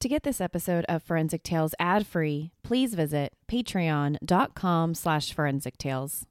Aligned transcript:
To 0.00 0.08
get 0.08 0.22
this 0.22 0.40
episode 0.40 0.86
of 0.88 1.02
Forensic 1.02 1.42
Tales 1.42 1.74
ad-free, 1.78 2.52
please 2.62 2.94
visit 2.94 3.34
patreon.com 3.46 4.94
slash 4.94 5.34
forensic 5.34 5.76
tales. 5.76 6.24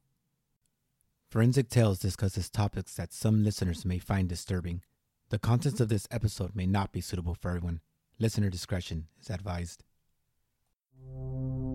Forensic 1.30 1.70
Tales 1.70 2.00
discusses 2.00 2.50
topics 2.50 2.96
that 2.96 3.14
some 3.14 3.44
listeners 3.44 3.86
may 3.86 4.00
find 4.00 4.28
disturbing. 4.28 4.82
The 5.30 5.38
contents 5.38 5.80
of 5.80 5.88
this 5.88 6.08
episode 6.10 6.56
may 6.56 6.66
not 6.66 6.92
be 6.92 7.00
suitable 7.00 7.36
for 7.36 7.50
everyone. 7.50 7.82
Listener 8.18 8.50
discretion 8.50 9.06
is 9.22 9.30
advised. 9.30 9.84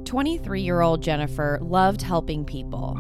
23 0.05 0.63
year 0.63 0.81
old 0.81 1.01
Jennifer 1.01 1.61
loved 1.63 2.03
helping 2.03 2.45
people. 2.45 2.97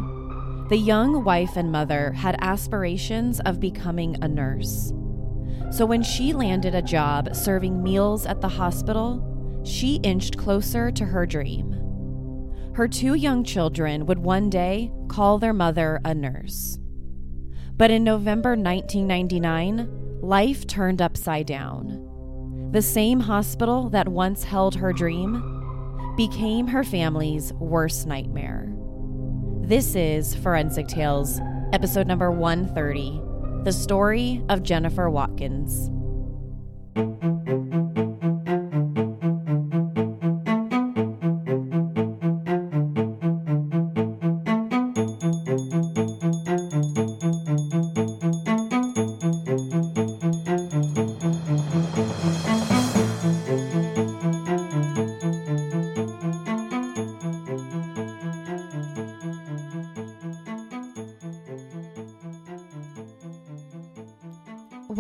The 0.68 0.78
young 0.78 1.24
wife 1.24 1.56
and 1.56 1.72
mother 1.72 2.12
had 2.12 2.36
aspirations 2.40 3.40
of 3.40 3.58
becoming 3.58 4.16
a 4.22 4.28
nurse. 4.28 4.92
So 5.74 5.84
when 5.84 6.04
she 6.04 6.32
landed 6.32 6.76
a 6.76 6.82
job 6.82 7.34
serving 7.34 7.82
meals 7.82 8.26
at 8.26 8.40
the 8.40 8.48
hospital, 8.48 9.60
she 9.64 9.96
inched 10.04 10.38
closer 10.38 10.92
to 10.92 11.04
her 11.04 11.26
dream. 11.26 11.72
Her 12.76 12.86
two 12.86 13.14
young 13.14 13.42
children 13.42 14.06
would 14.06 14.20
one 14.20 14.50
day 14.50 14.92
call 15.08 15.40
their 15.40 15.52
mother 15.52 16.00
a 16.04 16.14
nurse. 16.14 16.78
But 17.76 17.90
in 17.90 18.04
November 18.04 18.50
1999, 18.50 20.20
life 20.22 20.64
turned 20.68 21.02
upside 21.02 21.48
down. 21.48 22.70
The 22.70 22.80
same 22.80 23.18
hospital 23.18 23.90
that 23.90 24.06
once 24.06 24.44
held 24.44 24.76
her 24.76 24.92
dream 24.92 26.14
became 26.16 26.68
her 26.68 26.84
family's 26.84 27.52
worst 27.54 28.06
nightmare. 28.06 28.72
This 29.62 29.96
is 29.96 30.36
Forensic 30.36 30.86
Tales, 30.86 31.40
episode 31.72 32.06
number 32.06 32.30
130 32.30 33.23
The 33.64 33.72
Story 33.72 34.42
of 34.50 34.62
Jennifer 34.62 35.08
Watkins. 35.08 35.88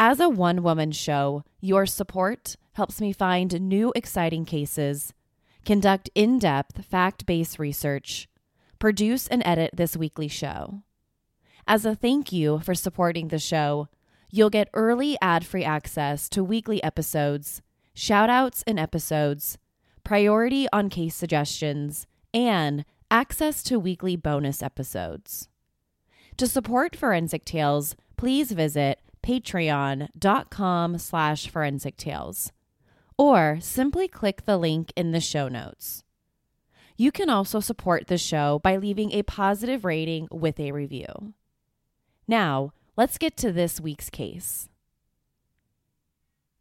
As 0.00 0.20
a 0.20 0.28
one 0.28 0.62
woman 0.62 0.92
show, 0.92 1.42
your 1.60 1.84
support 1.84 2.54
helps 2.74 3.00
me 3.00 3.12
find 3.12 3.60
new 3.60 3.92
exciting 3.96 4.44
cases, 4.44 5.12
conduct 5.64 6.08
in 6.14 6.38
depth 6.38 6.84
fact 6.84 7.26
based 7.26 7.58
research, 7.58 8.28
produce 8.78 9.26
and 9.26 9.42
edit 9.44 9.72
this 9.74 9.96
weekly 9.96 10.28
show. 10.28 10.84
As 11.66 11.84
a 11.84 11.96
thank 11.96 12.30
you 12.30 12.60
for 12.60 12.76
supporting 12.76 13.26
the 13.26 13.40
show, 13.40 13.88
you'll 14.30 14.50
get 14.50 14.70
early 14.72 15.18
ad 15.20 15.44
free 15.44 15.64
access 15.64 16.28
to 16.28 16.44
weekly 16.44 16.80
episodes, 16.84 17.60
shout 17.92 18.30
outs 18.30 18.62
in 18.68 18.78
episodes, 18.78 19.58
priority 20.04 20.68
on 20.72 20.90
case 20.90 21.16
suggestions, 21.16 22.06
and 22.32 22.84
access 23.10 23.64
to 23.64 23.80
weekly 23.80 24.14
bonus 24.14 24.62
episodes. 24.62 25.48
To 26.36 26.46
support 26.46 26.94
Forensic 26.94 27.44
Tales, 27.44 27.96
please 28.16 28.52
visit 28.52 29.00
patreon.com 29.22 30.98
slash 30.98 31.48
forensic 31.48 31.96
tales 31.96 32.52
or 33.18 33.58
simply 33.60 34.08
click 34.08 34.44
the 34.44 34.56
link 34.56 34.92
in 34.96 35.12
the 35.12 35.20
show 35.20 35.48
notes. 35.48 36.04
You 36.96 37.12
can 37.12 37.30
also 37.30 37.60
support 37.60 38.06
the 38.06 38.18
show 38.18 38.60
by 38.62 38.76
leaving 38.76 39.12
a 39.12 39.22
positive 39.22 39.84
rating 39.84 40.28
with 40.30 40.58
a 40.58 40.72
review. 40.72 41.34
Now, 42.26 42.72
let's 42.96 43.18
get 43.18 43.36
to 43.38 43.52
this 43.52 43.80
week's 43.80 44.10
case. 44.10 44.68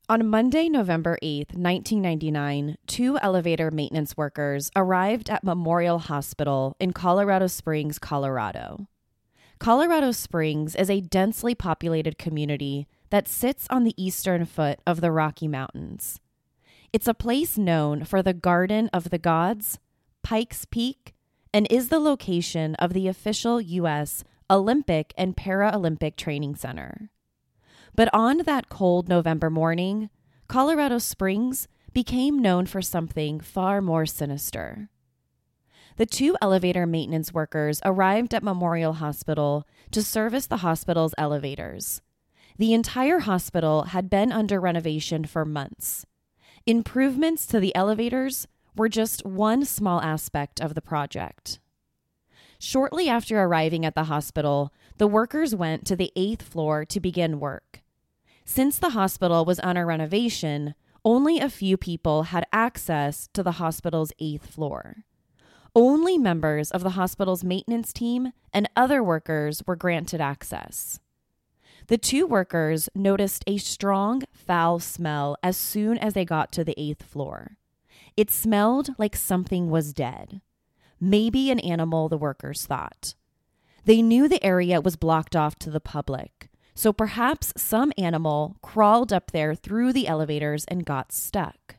On 0.09 0.25
Monday, 0.25 0.69
November 0.69 1.17
8th, 1.21 1.53
1999, 1.57 2.77
two 2.87 3.17
elevator 3.19 3.71
maintenance 3.71 4.15
workers 4.15 4.71
arrived 4.73 5.29
at 5.29 5.43
Memorial 5.43 5.99
Hospital 5.99 6.77
in 6.79 6.93
Colorado 6.93 7.47
Springs, 7.47 7.99
Colorado. 7.99 8.87
Colorado 9.59 10.11
Springs 10.11 10.75
is 10.75 10.89
a 10.89 11.01
densely 11.01 11.55
populated 11.55 12.17
community 12.17 12.87
that 13.09 13.27
sits 13.27 13.67
on 13.69 13.83
the 13.83 13.95
eastern 14.01 14.45
foot 14.45 14.79
of 14.85 15.01
the 15.01 15.11
Rocky 15.11 15.47
Mountains. 15.47 16.19
It's 16.93 17.07
a 17.07 17.13
place 17.13 17.57
known 17.57 18.05
for 18.05 18.21
the 18.21 18.33
Garden 18.33 18.89
of 18.93 19.09
the 19.09 19.17
Gods, 19.17 19.79
Pikes 20.23 20.65
Peak, 20.65 21.13
and 21.53 21.67
is 21.71 21.89
the 21.89 21.99
location 21.99 22.75
of 22.75 22.93
the 22.93 23.07
official 23.07 23.59
U.S. 23.59 24.23
Olympic 24.49 25.13
and 25.17 25.35
Paralympic 25.35 26.15
Training 26.15 26.55
Center. 26.55 27.09
But 27.95 28.09
on 28.13 28.39
that 28.39 28.69
cold 28.69 29.09
November 29.09 29.49
morning, 29.49 30.09
Colorado 30.47 30.99
Springs 30.99 31.67
became 31.93 32.39
known 32.39 32.67
for 32.67 32.81
something 32.81 33.39
far 33.39 33.81
more 33.81 34.05
sinister. 34.05 34.89
The 35.97 36.05
two 36.05 36.37
elevator 36.43 36.85
maintenance 36.85 37.33
workers 37.33 37.81
arrived 37.83 38.35
at 38.35 38.43
Memorial 38.43 38.93
Hospital 38.93 39.67
to 39.89 40.03
service 40.03 40.45
the 40.45 40.57
hospital's 40.57 41.15
elevators. 41.17 42.01
The 42.59 42.73
entire 42.73 43.19
hospital 43.19 43.83
had 43.83 44.07
been 44.07 44.31
under 44.31 44.59
renovation 44.59 45.25
for 45.25 45.43
months. 45.43 46.05
Improvements 46.67 47.47
to 47.47 47.59
the 47.59 47.75
elevators 47.75 48.47
were 48.75 48.89
just 48.89 49.25
one 49.25 49.65
small 49.65 49.99
aspect 50.01 50.61
of 50.61 50.75
the 50.75 50.81
project. 50.81 51.59
Shortly 52.59 53.09
after 53.09 53.41
arriving 53.41 53.83
at 53.83 53.95
the 53.95 54.03
hospital, 54.03 54.71
the 54.97 55.07
workers 55.07 55.55
went 55.55 55.85
to 55.87 55.95
the 55.95 56.11
eighth 56.15 56.43
floor 56.43 56.85
to 56.85 56.99
begin 56.99 57.39
work. 57.39 57.81
Since 58.45 58.77
the 58.77 58.91
hospital 58.91 59.45
was 59.45 59.59
under 59.61 59.85
renovation, 59.85 60.75
only 61.03 61.39
a 61.39 61.49
few 61.49 61.75
people 61.75 62.23
had 62.23 62.45
access 62.53 63.29
to 63.33 63.41
the 63.41 63.53
hospital's 63.53 64.11
eighth 64.19 64.45
floor. 64.45 65.05
Only 65.77 66.17
members 66.17 66.71
of 66.71 66.81
the 66.81 66.97
hospital's 66.97 67.43
maintenance 67.43 67.93
team 67.93 68.33
and 68.51 68.67
other 68.75 69.03
workers 69.03 69.61
were 69.67 69.75
granted 69.75 70.19
access. 70.19 70.99
The 71.85 71.99
two 71.99 72.25
workers 72.25 72.89
noticed 72.95 73.43
a 73.45 73.59
strong, 73.59 74.23
foul 74.33 74.79
smell 74.79 75.37
as 75.43 75.55
soon 75.55 75.99
as 75.99 76.15
they 76.15 76.25
got 76.25 76.51
to 76.53 76.63
the 76.63 76.73
eighth 76.77 77.03
floor. 77.03 77.57
It 78.17 78.31
smelled 78.31 78.89
like 78.97 79.15
something 79.15 79.69
was 79.69 79.93
dead. 79.93 80.41
Maybe 80.99 81.51
an 81.51 81.59
animal, 81.59 82.09
the 82.09 82.17
workers 82.17 82.65
thought. 82.65 83.13
They 83.85 84.01
knew 84.01 84.27
the 84.27 84.43
area 84.43 84.81
was 84.81 84.95
blocked 84.95 85.35
off 85.35 85.59
to 85.59 85.69
the 85.69 85.79
public, 85.79 86.49
so 86.73 86.91
perhaps 86.91 87.53
some 87.55 87.93
animal 87.99 88.57
crawled 88.63 89.13
up 89.13 89.29
there 89.29 89.53
through 89.53 89.93
the 89.93 90.07
elevators 90.07 90.65
and 90.65 90.83
got 90.83 91.11
stuck. 91.11 91.76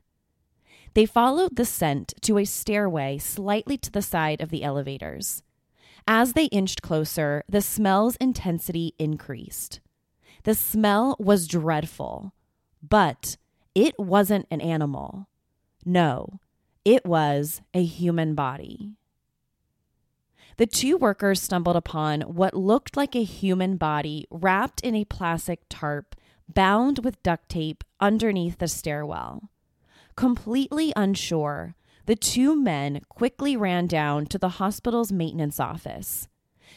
They 0.94 1.06
followed 1.06 1.56
the 1.56 1.64
scent 1.64 2.14
to 2.22 2.38
a 2.38 2.44
stairway 2.44 3.18
slightly 3.18 3.76
to 3.78 3.90
the 3.90 4.02
side 4.02 4.40
of 4.40 4.50
the 4.50 4.64
elevators. 4.64 5.42
As 6.06 6.32
they 6.32 6.46
inched 6.46 6.82
closer, 6.82 7.44
the 7.48 7.60
smell's 7.60 8.16
intensity 8.16 8.94
increased. 8.98 9.80
The 10.44 10.54
smell 10.54 11.16
was 11.18 11.46
dreadful, 11.46 12.32
but 12.82 13.36
it 13.74 13.94
wasn't 13.98 14.46
an 14.50 14.60
animal. 14.60 15.28
No, 15.84 16.40
it 16.84 17.04
was 17.04 17.60
a 17.74 17.84
human 17.84 18.34
body. 18.34 18.92
The 20.56 20.66
two 20.66 20.96
workers 20.96 21.40
stumbled 21.40 21.76
upon 21.76 22.22
what 22.22 22.54
looked 22.54 22.96
like 22.96 23.14
a 23.14 23.22
human 23.22 23.76
body 23.76 24.26
wrapped 24.30 24.80
in 24.80 24.94
a 24.94 25.04
plastic 25.04 25.60
tarp 25.68 26.16
bound 26.48 27.04
with 27.04 27.22
duct 27.22 27.48
tape 27.48 27.84
underneath 28.00 28.58
the 28.58 28.66
stairwell. 28.66 29.50
Completely 30.18 30.92
unsure, 30.96 31.76
the 32.06 32.16
two 32.16 32.56
men 32.56 33.02
quickly 33.08 33.56
ran 33.56 33.86
down 33.86 34.26
to 34.26 34.36
the 34.36 34.58
hospital's 34.58 35.12
maintenance 35.12 35.60
office. 35.60 36.26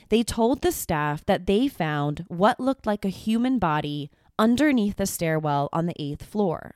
They 0.10 0.22
told 0.22 0.62
the 0.62 0.72
staff 0.72 1.26
that 1.26 1.48
they 1.48 1.68
found 1.68 2.24
what 2.28 2.60
looked 2.60 2.86
like 2.86 3.04
a 3.04 3.10
human 3.10 3.58
body 3.58 4.12
underneath 4.38 4.98
the 4.98 5.08
stairwell 5.08 5.70
on 5.74 5.88
the 5.88 6.00
eighth 6.00 6.24
floor. 6.24 6.76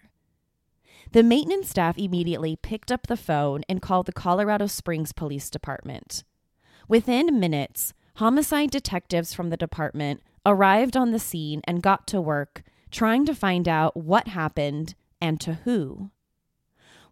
The 1.11 1.21
maintenance 1.21 1.69
staff 1.69 1.99
immediately 1.99 2.55
picked 2.55 2.91
up 2.91 3.05
the 3.05 3.15
phone 3.15 3.61
and 3.69 3.79
called 3.79 4.07
the 4.07 4.11
Colorado 4.11 4.65
Springs 4.65 5.11
Police 5.11 5.51
Department. 5.51 6.23
Within 6.87 7.39
minutes, 7.39 7.93
homicide 8.15 8.71
detectives 8.71 9.35
from 9.35 9.51
the 9.51 9.55
department 9.55 10.23
arrived 10.47 10.97
on 10.97 11.11
the 11.11 11.19
scene 11.19 11.61
and 11.65 11.83
got 11.83 12.07
to 12.07 12.19
work 12.19 12.63
trying 12.89 13.23
to 13.27 13.35
find 13.35 13.69
out 13.69 13.95
what 13.95 14.29
happened 14.29 14.95
and 15.21 15.39
to 15.41 15.59
who. 15.63 16.09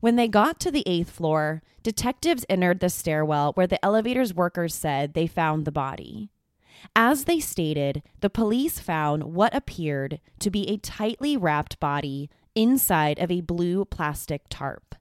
When 0.03 0.17
they 0.17 0.27
got 0.27 0.59
to 0.59 0.69
the 0.69 0.83
eighth 0.85 1.11
floor, 1.11 1.63
detectives 1.81 2.45
entered 2.49 2.81
the 2.81 2.89
stairwell 2.89 3.53
where 3.53 3.67
the 3.67 3.83
elevator's 3.85 4.33
workers 4.33 4.75
said 4.75 5.13
they 5.13 5.27
found 5.27 5.63
the 5.63 5.71
body. 5.71 6.29
As 6.93 7.23
they 7.23 7.39
stated, 7.39 8.03
the 8.19 8.29
police 8.29 8.79
found 8.79 9.23
what 9.23 9.55
appeared 9.55 10.19
to 10.39 10.49
be 10.49 10.67
a 10.67 10.75
tightly 10.75 11.37
wrapped 11.37 11.79
body 11.79 12.29
inside 12.53 13.17
of 13.17 13.31
a 13.31 13.39
blue 13.39 13.85
plastic 13.85 14.41
tarp. 14.49 14.95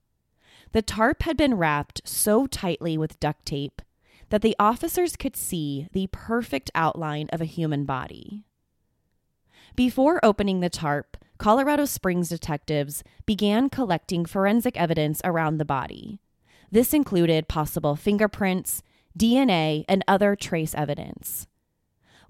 The 0.71 0.83
tarp 0.83 1.25
had 1.25 1.37
been 1.37 1.57
wrapped 1.57 2.03
so 2.05 2.47
tightly 2.47 2.97
with 2.97 3.19
duct 3.19 3.45
tape 3.45 3.83
that 4.29 4.41
the 4.41 4.55
officers 4.61 5.17
could 5.17 5.35
see 5.35 5.89
the 5.91 6.11
perfect 6.13 6.71
outline 6.77 7.29
of 7.33 7.41
a 7.41 7.45
human 7.45 7.85
body. 7.85 8.45
Before 9.75 10.25
opening 10.25 10.61
the 10.61 10.71
tarp, 10.71 11.17
Colorado 11.43 11.87
Springs 11.87 12.29
detectives 12.29 13.03
began 13.27 13.69
collecting 13.69 14.25
forensic 14.25 14.77
evidence 14.77 15.21
around 15.25 15.59
the 15.59 15.65
body. 15.65 16.21
This 16.71 16.95
included 16.95 17.49
possible 17.49 17.97
fingerprints, 17.97 18.81
DNA, 19.19 19.85
and 19.89 20.05
other 20.07 20.37
trace 20.37 20.73
evidence. 20.73 21.49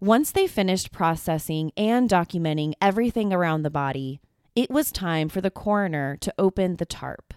Once 0.01 0.33
they 0.33 0.47
finished 0.47 0.93
processing 0.93 1.73
and 1.77 2.09
documenting 2.09 2.73
everything 2.81 3.35
around 3.35 3.65
the 3.65 3.71
body, 3.71 4.19
it 4.57 4.71
was 4.71 4.91
time 4.91 5.29
for 5.29 5.43
the 5.43 5.51
coroner 5.51 6.17
to 6.17 6.33
open 6.39 6.77
the 6.77 6.87
tarp. 6.87 7.35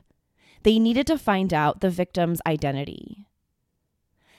They 0.64 0.80
needed 0.80 1.06
to 1.08 1.18
find 1.18 1.54
out 1.54 1.82
the 1.82 1.90
victim's 1.90 2.40
identity. 2.48 3.28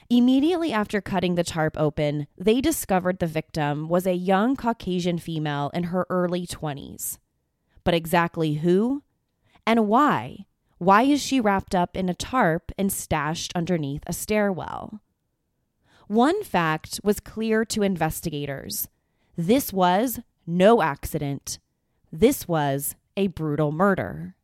Immediately 0.08 0.72
after 0.72 1.02
cutting 1.02 1.34
the 1.34 1.44
tarp 1.44 1.78
open, 1.78 2.28
they 2.38 2.62
discovered 2.62 3.18
the 3.18 3.26
victim 3.26 3.90
was 3.90 4.06
a 4.06 4.14
young 4.14 4.56
Caucasian 4.56 5.18
female 5.18 5.70
in 5.74 5.84
her 5.84 6.06
early 6.08 6.46
20s. 6.46 7.18
But 7.86 7.94
exactly 7.94 8.54
who 8.54 9.04
and 9.64 9.86
why? 9.86 10.46
Why 10.78 11.02
is 11.02 11.22
she 11.22 11.38
wrapped 11.38 11.72
up 11.72 11.96
in 11.96 12.08
a 12.08 12.14
tarp 12.14 12.72
and 12.76 12.92
stashed 12.92 13.52
underneath 13.54 14.02
a 14.08 14.12
stairwell? 14.12 15.00
One 16.08 16.42
fact 16.42 16.98
was 17.04 17.20
clear 17.20 17.64
to 17.66 17.84
investigators 17.84 18.88
this 19.36 19.72
was 19.72 20.18
no 20.48 20.82
accident. 20.82 21.60
This 22.10 22.48
was 22.48 22.96
a 23.16 23.28
brutal 23.28 23.70
murder. 23.70 24.34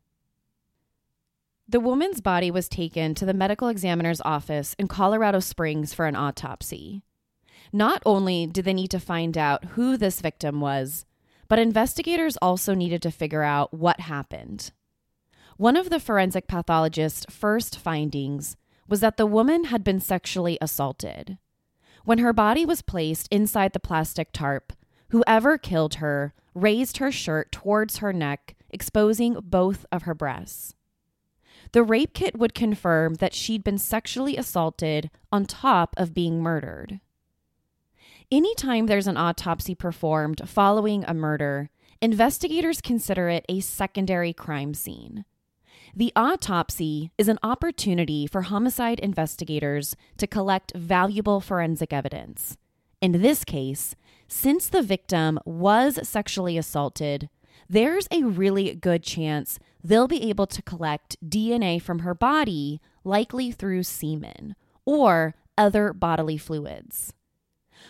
The 1.67 1.81
woman's 1.81 2.21
body 2.21 2.49
was 2.49 2.69
taken 2.69 3.13
to 3.15 3.25
the 3.25 3.33
medical 3.33 3.67
examiner's 3.67 4.21
office 4.21 4.73
in 4.79 4.87
Colorado 4.87 5.41
Springs 5.41 5.93
for 5.93 6.05
an 6.05 6.15
autopsy. 6.15 7.03
Not 7.73 8.01
only 8.05 8.47
did 8.47 8.63
they 8.63 8.73
need 8.73 8.91
to 8.91 9.01
find 9.01 9.37
out 9.37 9.65
who 9.75 9.97
this 9.97 10.21
victim 10.21 10.61
was, 10.61 11.05
but 11.53 11.59
investigators 11.59 12.35
also 12.41 12.73
needed 12.73 12.99
to 12.99 13.11
figure 13.11 13.43
out 13.43 13.71
what 13.71 13.99
happened. 13.99 14.71
One 15.57 15.77
of 15.77 15.91
the 15.91 15.99
forensic 15.99 16.47
pathologist's 16.47 17.27
first 17.29 17.77
findings 17.77 18.57
was 18.87 19.01
that 19.01 19.17
the 19.17 19.27
woman 19.27 19.65
had 19.65 19.83
been 19.83 19.99
sexually 19.99 20.57
assaulted. 20.59 21.37
When 22.05 22.17
her 22.17 22.33
body 22.33 22.65
was 22.65 22.81
placed 22.81 23.27
inside 23.29 23.73
the 23.73 23.79
plastic 23.79 24.31
tarp, 24.31 24.73
whoever 25.09 25.59
killed 25.59 25.93
her 26.01 26.33
raised 26.55 26.97
her 26.97 27.11
shirt 27.11 27.51
towards 27.51 27.97
her 27.97 28.11
neck, 28.11 28.55
exposing 28.71 29.37
both 29.39 29.85
of 29.91 30.01
her 30.09 30.15
breasts. 30.15 30.73
The 31.71 31.83
rape 31.83 32.15
kit 32.15 32.35
would 32.35 32.55
confirm 32.55 33.13
that 33.17 33.35
she'd 33.35 33.63
been 33.63 33.77
sexually 33.77 34.37
assaulted 34.37 35.11
on 35.31 35.45
top 35.45 35.93
of 35.97 36.15
being 36.15 36.41
murdered. 36.41 36.99
Anytime 38.33 38.87
there's 38.87 39.05
an 39.05 39.15
autopsy 39.15 39.75
performed 39.75 40.41
following 40.49 41.05
a 41.05 41.13
murder, 41.13 41.69
investigators 42.01 42.81
consider 42.81 43.29
it 43.29 43.45
a 43.47 43.59
secondary 43.59 44.33
crime 44.33 44.73
scene. 44.73 45.23
The 45.95 46.11
autopsy 46.15 47.11
is 47.19 47.27
an 47.27 47.37
opportunity 47.43 48.25
for 48.25 48.41
homicide 48.41 48.99
investigators 48.99 49.95
to 50.17 50.25
collect 50.25 50.75
valuable 50.75 51.41
forensic 51.41 51.93
evidence. 51.93 52.57
In 53.01 53.21
this 53.21 53.43
case, 53.43 53.93
since 54.27 54.67
the 54.67 54.81
victim 54.81 55.39
was 55.45 55.99
sexually 56.01 56.57
assaulted, 56.57 57.29
there's 57.69 58.07
a 58.09 58.23
really 58.23 58.73
good 58.73 59.03
chance 59.03 59.59
they'll 59.83 60.07
be 60.07 60.27
able 60.27 60.47
to 60.47 60.63
collect 60.63 61.17
DNA 61.23 61.79
from 61.79 61.99
her 61.99 62.15
body, 62.15 62.81
likely 63.03 63.51
through 63.51 63.83
semen 63.83 64.55
or 64.85 65.35
other 65.55 65.93
bodily 65.93 66.39
fluids. 66.39 67.13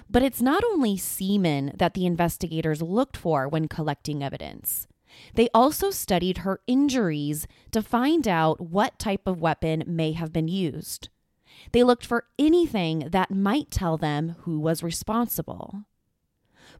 But 0.10 0.24
it's 0.24 0.42
not 0.42 0.64
only 0.64 0.98
semen 0.98 1.74
that 1.76 1.94
the 1.94 2.06
investigators 2.06 2.82
looked 2.82 3.18
for 3.18 3.48
when 3.48 3.68
collecting 3.68 4.24
evidence. 4.24 4.88
They 5.36 5.50
also 5.54 5.92
studied 5.92 6.40
her 6.40 6.60
injuries 6.68 7.48
to 7.72 7.82
find 7.82 8.28
out 8.28 8.60
what 8.60 9.00
type 9.00 9.28
of 9.28 9.42
weapon 9.42 9.84
may 9.86 10.14
have 10.14 10.34
been 10.34 10.48
used. 10.48 11.10
They 11.72 11.84
looked 11.84 12.06
for 12.06 12.26
anything 12.38 13.10
that 13.12 13.32
might 13.32 13.72
tell 13.72 13.98
them 13.98 14.36
who 14.42 14.60
was 14.60 14.84
responsible. 14.84 15.86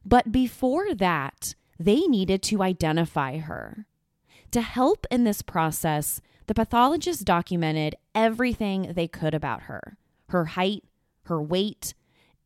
But 0.04 0.32
before 0.32 0.94
that, 0.94 1.54
they 1.78 2.00
needed 2.02 2.42
to 2.44 2.62
identify 2.62 3.38
her. 3.38 3.86
To 4.50 4.60
help 4.60 5.06
in 5.10 5.24
this 5.24 5.42
process, 5.42 6.20
the 6.46 6.54
pathologists 6.54 7.24
documented 7.24 7.96
everything 8.14 8.92
they 8.94 9.08
could 9.08 9.34
about 9.34 9.62
her 9.62 9.96
her 10.28 10.46
height, 10.46 10.82
her 11.24 11.40
weight, 11.40 11.94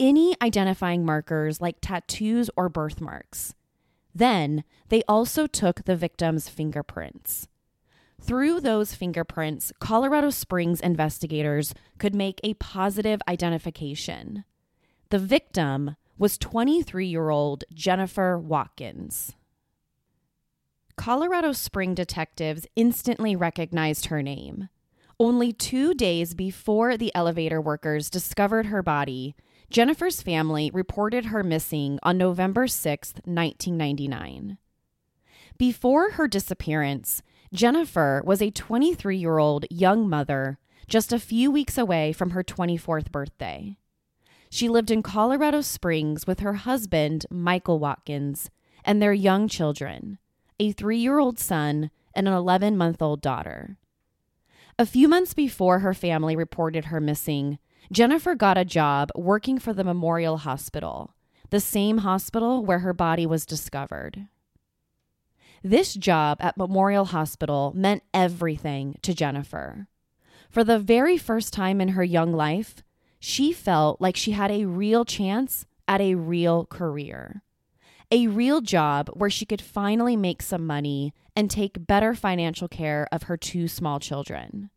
any 0.01 0.37
identifying 0.41 1.05
markers 1.05 1.61
like 1.61 1.77
tattoos 1.81 2.51
or 2.57 2.69
birthmarks. 2.69 3.55
Then 4.15 4.65
they 4.89 5.03
also 5.09 5.47
took 5.47 5.85
the 5.85 5.97
victim's 5.97 6.49
fingerprints. 6.49 7.49
Through 8.21 8.61
those 8.61 8.95
fingerprints, 8.95 9.73
Colorado 9.81 10.31
Springs 10.31 10.81
investigators 10.81 11.73
could 11.99 12.15
make 12.15 12.41
a 12.43 12.55
positive 12.55 13.21
identification. 13.29 14.45
The 15.11 15.19
victim 15.19 15.97
was 16.19 16.37
23 16.37 17.07
year 17.07 17.31
old 17.31 17.65
Jennifer 17.73 18.37
Watkins. 18.39 19.35
Colorado 20.97 21.53
Spring 21.53 21.95
detectives 21.95 22.67
instantly 22.75 23.37
recognized 23.37 24.07
her 24.07 24.21
name. 24.21 24.69
Only 25.21 25.53
two 25.53 25.95
days 25.95 26.35
before 26.35 26.97
the 26.97 27.13
elevator 27.15 27.61
workers 27.61 28.11
discovered 28.11 28.67
her 28.67 28.83
body, 28.83 29.37
Jennifer's 29.71 30.23
family 30.23 30.71
reported 30.73 31.27
her 31.27 31.43
missing 31.43 31.99
on 32.03 32.17
November 32.17 32.67
6, 32.67 33.13
1999. 33.25 34.57
Before 35.59 36.13
her 36.13 36.27
disappearance, 36.27 37.23
Jennifer 37.53 38.23
was 38.25 38.41
a 38.41 38.51
23 38.51 39.17
year 39.19 39.39
old 39.39 39.67
young 39.71 40.09
mother 40.09 40.59
just 40.87 41.13
a 41.13 41.19
few 41.19 41.51
weeks 41.51 41.77
away 41.77 42.13
from 42.13 42.31
her 42.31 42.43
24th 42.43 43.13
birthday. 43.13 43.77
She 44.49 44.71
lived 44.71 44.91
in 44.91 45.03
Colorado 45.03 45.61
Springs 45.61 46.27
with 46.27 46.41
her 46.41 46.55
husband, 46.55 47.27
Michael 47.31 47.79
Watkins, 47.79 48.51
and 48.85 49.03
their 49.03 49.13
young 49.13 49.49
children 49.49 50.19
a 50.59 50.73
three 50.73 50.99
year 50.99 51.19
old 51.19 51.39
son 51.39 51.91
and 52.15 52.27
an 52.27 52.35
11 52.35 52.77
month 52.77 53.01
old 53.01 53.21
daughter. 53.21 53.77
A 54.79 54.87
few 54.87 55.09
months 55.09 55.35
before 55.35 55.81
her 55.81 55.95
family 55.95 56.37
reported 56.37 56.87
her 56.87 57.01
missing, 57.01 57.59
Jennifer 57.91 58.35
got 58.35 58.59
a 58.59 58.65
job 58.65 59.11
working 59.15 59.59
for 59.59 59.73
the 59.73 59.85
Memorial 59.85 60.39
Hospital, 60.39 61.15
the 61.51 61.61
same 61.61 61.99
hospital 61.99 62.65
where 62.65 62.81
her 62.81 62.93
body 62.93 63.27
was 63.27 63.47
discovered. 63.47 64.27
This 65.63 65.95
job 65.95 66.39
at 66.41 66.57
Memorial 66.57 67.07
Hospital 67.07 67.73
meant 67.75 68.03
everything 68.13 68.99
to 69.03 69.15
Jennifer. 69.15 69.89
For 70.51 70.65
the 70.65 70.79
very 70.79 71.19
first 71.19 71.53
time 71.53 71.81
in 71.81 71.89
her 71.89 72.05
young 72.05 72.33
life, 72.33 72.83
she 73.19 73.53
felt 73.53 74.01
like 74.01 74.17
she 74.17 74.33
had 74.33 74.51
a 74.51 74.67
real 74.67 75.05
chance 75.05 75.67
at 75.89 76.01
a 76.01 76.15
real 76.15 76.67
career, 76.67 77.43
a 78.11 78.29
real 78.29 78.61
job 78.61 79.11
where 79.15 79.31
she 79.31 79.45
could 79.45 79.61
finally 79.61 80.17
make 80.17 80.43
some 80.43 80.67
money 80.67 81.13
and 81.35 81.51
take 81.51 81.87
better 81.87 82.15
financial 82.15 82.69
care 82.69 83.09
of 83.11 83.25
her 83.25 83.37
two 83.37 83.67
small 83.67 83.99
children. 83.99 84.71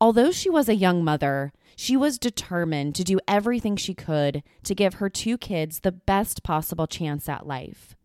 Although 0.00 0.32
she 0.32 0.50
was 0.50 0.68
a 0.68 0.74
young 0.74 1.04
mother, 1.04 1.52
she 1.76 1.96
was 1.96 2.18
determined 2.18 2.94
to 2.96 3.04
do 3.04 3.20
everything 3.26 3.76
she 3.76 3.94
could 3.94 4.42
to 4.64 4.74
give 4.74 4.94
her 4.94 5.08
two 5.08 5.38
kids 5.38 5.80
the 5.80 5.92
best 5.92 6.42
possible 6.42 6.86
chance 6.86 7.28
at 7.28 7.46
life, 7.46 7.96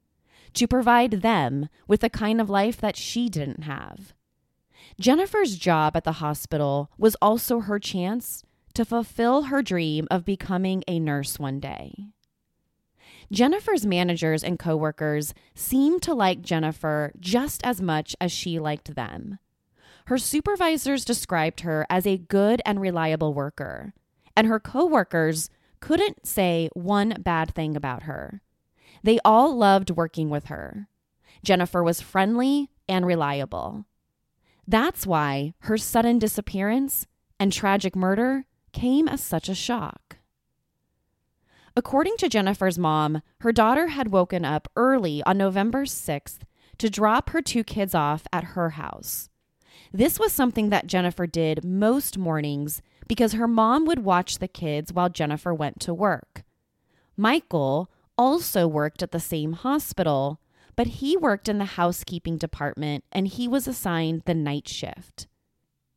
to 0.54 0.68
provide 0.68 1.22
them 1.22 1.70
with 1.88 2.02
the 2.02 2.10
kind 2.10 2.40
of 2.40 2.50
life 2.50 2.78
that 2.78 2.96
she 2.96 3.30
didn't 3.30 3.64
have. 3.64 4.14
Jennifer's 5.00 5.58
job 5.58 5.96
at 5.96 6.04
the 6.04 6.14
hospital 6.14 6.92
was 6.98 7.16
also 7.22 7.62
her 7.62 7.80
chance 7.80 8.44
to 8.74 8.86
fulfill 8.86 9.44
her 9.44 9.62
dream 9.62 10.08
of 10.12 10.26
becoming 10.26 10.84
a 10.88 11.00
nurse 11.00 11.40
one 11.40 11.60
day. 11.60 12.08
Jennifer's 13.32 13.86
managers 13.86 14.44
and 14.44 14.60
coworkers 14.60 15.34
seemed 15.56 16.02
to 16.04 16.14
like 16.14 16.42
Jennifer 16.42 17.12
just 17.20 17.66
as 17.66 17.82
much 17.82 18.16
as 18.22 18.32
she 18.32 18.60
liked 18.60 18.96
them. 18.96 19.40
Her 20.06 20.18
supervisors 20.18 21.06
described 21.06 21.62
her 21.62 21.86
as 21.90 22.06
a 22.06 22.18
good 22.18 22.62
and 22.66 22.82
reliable 22.82 23.34
worker, 23.34 23.94
and 24.36 24.48
her 24.48 24.60
coworkers 24.60 25.50
couldn't 25.80 26.26
say 26.26 26.70
one 26.74 27.16
bad 27.20 27.54
thing 27.54 27.76
about 27.76 28.04
her. 28.04 28.42
They 29.04 29.20
all 29.26 29.56
loved 29.56 29.92
working 29.92 30.30
with 30.30 30.46
her. 30.46 30.88
Jennifer 31.44 31.84
was 31.84 32.02
friendly 32.02 32.70
and 32.88 33.06
reliable. 33.06 33.86
That's 34.68 35.06
why 35.06 35.54
her 35.60 35.78
sudden 35.78 36.20
disappearance 36.20 37.06
and 37.40 37.52
tragic 37.52 37.96
murder 37.96 38.46
came 38.72 39.08
as 39.08 39.22
such 39.22 39.50
a 39.50 39.56
shock. 39.56 40.18
According 41.76 42.18
to 42.18 42.30
Jennifer's 42.30 42.78
mom, 42.78 43.22
her 43.40 43.52
daughter 43.52 43.88
had 43.88 44.12
woken 44.12 44.46
up 44.46 44.70
early 44.76 45.24
on 45.24 45.38
November 45.38 45.86
6th 45.86 46.40
to 46.78 46.90
drop 46.90 47.32
her 47.32 47.42
two 47.42 47.64
kids 47.64 47.96
off 47.96 48.26
at 48.32 48.44
her 48.44 48.72
house. 48.72 49.30
This 49.92 50.20
was 50.20 50.32
something 50.32 50.70
that 50.70 50.88
Jennifer 50.88 51.28
did 51.28 51.64
most 51.64 52.18
mornings 52.18 52.82
because 53.08 53.34
her 53.34 53.48
mom 53.48 53.86
would 53.86 54.00
watch 54.00 54.40
the 54.40 54.48
kids 54.48 54.94
while 54.94 55.10
Jennifer 55.10 55.54
went 55.54 55.80
to 55.82 55.94
work. 55.94 56.44
Michael 57.16 57.92
also 58.18 58.68
worked 58.68 59.04
at 59.04 59.12
the 59.12 59.20
same 59.20 59.54
hospital, 59.54 60.40
but 60.76 60.88
he 60.88 61.16
worked 61.18 61.48
in 61.48 61.58
the 61.58 61.66
housekeeping 61.66 62.38
department 62.38 63.04
and 63.12 63.28
he 63.28 63.48
was 63.48 63.68
assigned 63.68 64.24
the 64.26 64.34
night 64.34 64.68
shift. 64.68 65.28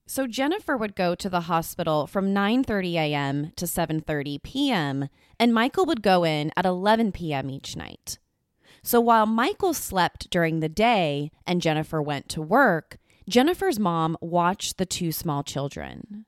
So 0.06 0.26
Jennifer 0.26 0.76
would 0.76 0.94
go 0.94 1.14
to 1.16 1.28
the 1.28 1.42
hospital 1.42 2.06
from 2.06 2.32
9:30 2.32 2.92
a.m. 2.94 3.52
to 3.56 3.64
7:30 3.64 4.42
p.m. 4.42 5.08
and 5.40 5.52
Michael 5.52 5.84
would 5.86 6.02
go 6.02 6.24
in 6.24 6.52
at 6.56 6.64
11 6.64 7.12
p.m. 7.12 7.50
each 7.50 7.76
night. 7.76 8.18
So 8.82 9.00
while 9.00 9.26
Michael 9.26 9.74
slept 9.74 10.30
during 10.30 10.60
the 10.60 10.68
day 10.68 11.32
and 11.44 11.60
Jennifer 11.60 12.00
went 12.00 12.28
to 12.28 12.40
work, 12.40 12.98
Jennifer's 13.28 13.80
mom 13.80 14.16
watched 14.20 14.78
the 14.78 14.86
two 14.86 15.10
small 15.10 15.42
children. 15.42 16.26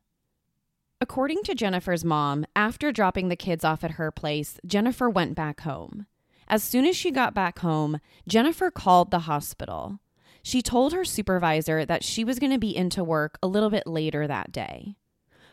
According 1.00 1.44
to 1.44 1.54
Jennifer's 1.54 2.04
mom, 2.04 2.44
after 2.56 2.90
dropping 2.90 3.28
the 3.28 3.36
kids 3.36 3.64
off 3.64 3.84
at 3.84 3.92
her 3.92 4.10
place, 4.10 4.58
Jennifer 4.66 5.08
went 5.08 5.36
back 5.36 5.60
home. 5.60 6.06
As 6.48 6.64
soon 6.64 6.84
as 6.84 6.96
she 6.96 7.12
got 7.12 7.34
back 7.34 7.60
home, 7.60 8.00
Jennifer 8.26 8.72
called 8.72 9.12
the 9.12 9.20
hospital. 9.20 10.00
She 10.42 10.60
told 10.60 10.92
her 10.92 11.04
supervisor 11.04 11.84
that 11.84 12.02
she 12.02 12.24
was 12.24 12.40
going 12.40 12.50
to 12.50 12.58
be 12.58 12.74
into 12.74 13.04
work 13.04 13.38
a 13.40 13.46
little 13.46 13.70
bit 13.70 13.86
later 13.86 14.26
that 14.26 14.50
day. 14.50 14.96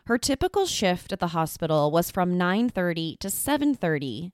Her 0.07 0.17
typical 0.17 0.65
shift 0.65 1.13
at 1.13 1.19
the 1.19 1.27
hospital 1.27 1.91
was 1.91 2.09
from 2.09 2.39
9:30 2.39 3.19
to 3.19 3.27
7:30, 3.27 4.31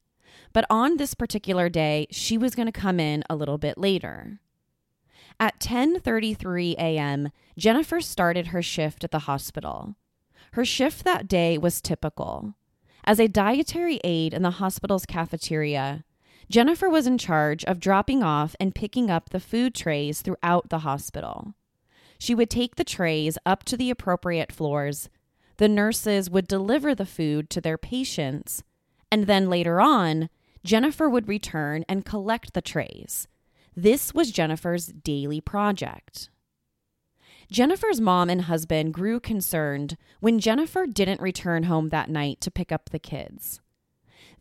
but 0.54 0.66
on 0.70 0.96
this 0.96 1.14
particular 1.14 1.68
day, 1.68 2.08
she 2.10 2.38
was 2.38 2.56
going 2.56 2.68
to 2.68 2.72
come 2.72 3.02
in 3.02 3.24
a 3.30 3.36
little 3.36 3.58
bit 3.58 3.78
later. 3.78 4.40
At 5.42 5.60
10:33 5.60 6.76
a.m., 6.78 7.32
Jennifer 7.58 8.00
started 8.00 8.48
her 8.48 8.62
shift 8.62 9.04
at 9.04 9.10
the 9.10 9.26
hospital. 9.26 9.96
Her 10.54 10.64
shift 10.64 11.04
that 11.04 11.28
day 11.28 11.58
was 11.58 11.82
typical. 11.82 12.54
As 13.04 13.20
a 13.20 13.28
dietary 13.28 14.00
aide 14.04 14.36
in 14.36 14.44
the 14.44 14.62
hospital's 14.62 15.08
cafeteria, 15.08 16.04
Jennifer 16.48 16.92
was 16.92 17.08
in 17.08 17.18
charge 17.18 17.66
of 17.66 17.80
dropping 17.80 18.22
off 18.22 18.56
and 18.60 18.76
picking 18.76 19.10
up 19.10 19.30
the 19.32 19.40
food 19.40 19.74
trays 19.74 20.22
throughout 20.22 20.70
the 20.70 20.80
hospital. 20.80 21.56
She 22.20 22.36
would 22.36 22.52
take 22.52 22.76
the 22.76 22.84
trays 22.84 23.40
up 23.44 23.64
to 23.64 23.76
the 23.76 23.90
appropriate 23.90 24.52
floors. 24.52 25.10
The 25.58 25.68
nurses 25.68 26.30
would 26.30 26.48
deliver 26.48 26.94
the 26.94 27.08
food 27.08 27.50
to 27.50 27.62
their 27.62 27.80
patients, 27.80 28.64
and 29.12 29.26
then 29.26 29.50
later 29.50 29.82
on, 29.82 30.30
Jennifer 30.64 31.10
would 31.10 31.28
return 31.28 31.84
and 31.90 32.06
collect 32.06 32.54
the 32.54 32.62
trays. 32.62 33.28
This 33.76 34.14
was 34.14 34.32
Jennifer's 34.32 34.88
daily 34.88 35.40
project. 35.40 36.30
Jennifer's 37.50 38.02
mom 38.02 38.30
and 38.30 38.44
husband 38.44 38.94
grew 38.94 39.20
concerned 39.22 39.98
when 40.20 40.40
Jennifer 40.40 40.86
didn't 40.86 41.22
return 41.22 41.64
home 41.64 41.88
that 41.90 42.10
night 42.10 42.42
to 42.42 42.52
pick 42.52 42.74
up 42.74 42.90
the 42.90 43.00
kids. 43.00 43.62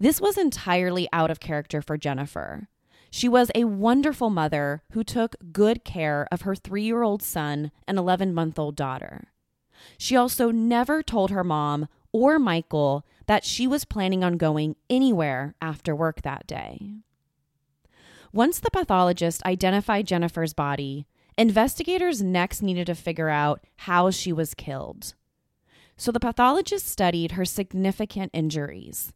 This 0.01 0.21
was 0.21 0.37
entirely 0.37 1.09
out 1.13 1.31
of 1.31 1.39
character 1.39 1.81
for 1.81 1.97
Jennifer. 1.97 2.69
She 3.09 3.29
was 3.29 3.53
a 3.55 3.65
wonderful 3.65 4.31
mother 4.31 4.83
who 4.93 5.05
took 5.05 5.37
good 5.53 5.85
care 5.85 6.27
of 6.33 6.43
her 6.43 6.57
three 6.57 6.83
year 6.83 7.03
old 7.03 7.23
son 7.23 7.71
and 7.87 7.99
11 7.99 8.35
month 8.35 8.59
old 8.59 8.75
daughter. 8.75 9.29
She 9.97 10.17
also 10.17 10.51
never 10.51 11.05
told 11.05 11.31
her 11.31 11.45
mom 11.45 11.87
or 12.13 12.41
Michael 12.41 13.07
that 13.27 13.45
she 13.45 13.69
was 13.69 13.85
planning 13.85 14.25
on 14.25 14.39
going 14.39 14.75
anywhere 14.89 15.55
after 15.61 15.95
work 15.95 16.23
that 16.23 16.49
day. 16.49 16.95
Once 18.33 18.61
the 18.61 18.71
pathologist 18.71 19.45
identified 19.45 20.07
Jennifer's 20.07 20.55
body, 20.55 21.07
investigators 21.37 22.23
next 22.23 22.63
needed 22.63 22.87
to 22.87 22.95
figure 22.95 23.29
out 23.29 23.65
how 23.77 24.11
she 24.11 24.33
was 24.33 24.55
killed. 24.55 25.15
So 25.97 26.13
the 26.13 26.21
pathologist 26.21 26.87
studied 26.87 27.33
her 27.33 27.45
significant 27.45 28.31
injuries. 28.33 29.13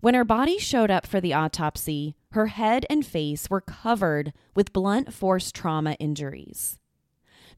When 0.00 0.14
her 0.14 0.24
body 0.24 0.58
showed 0.58 0.90
up 0.90 1.06
for 1.06 1.20
the 1.20 1.32
autopsy, 1.32 2.14
her 2.32 2.48
head 2.48 2.84
and 2.90 3.06
face 3.06 3.48
were 3.48 3.60
covered 3.60 4.32
with 4.54 4.72
blunt 4.72 5.14
force 5.14 5.50
trauma 5.50 5.92
injuries. 5.94 6.78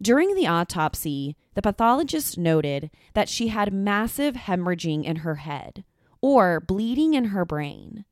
During 0.01 0.35
the 0.35 0.47
autopsy, 0.47 1.37
the 1.55 1.63
pathologist 1.63 2.39
noted 2.39 2.91
that 3.15 3.29
she 3.29 3.49
had 3.49 3.73
massive 3.73 4.35
hemorrhaging 4.35 5.05
in 5.05 5.17
her 5.17 5.37
head 5.37 5.85
or 6.21 6.61
bleeding 6.61 7.15
in 7.15 7.27
her 7.27 7.45
brain. 7.45 8.05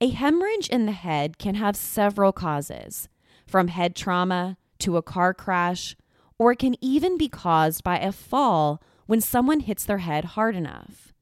A 0.00 0.10
hemorrhage 0.10 0.68
in 0.68 0.86
the 0.86 0.92
head 0.92 1.38
can 1.38 1.54
have 1.56 1.76
several 1.76 2.32
causes, 2.32 3.08
from 3.46 3.68
head 3.68 3.94
trauma 3.94 4.56
to 4.80 4.96
a 4.96 5.02
car 5.02 5.34
crash, 5.34 5.96
or 6.38 6.52
it 6.52 6.58
can 6.58 6.76
even 6.80 7.16
be 7.16 7.28
caused 7.28 7.84
by 7.84 7.98
a 7.98 8.12
fall 8.12 8.82
when 9.06 9.20
someone 9.20 9.60
hits 9.60 9.84
their 9.84 9.98
head 9.98 10.24
hard 10.24 10.56
enough. 10.56 11.12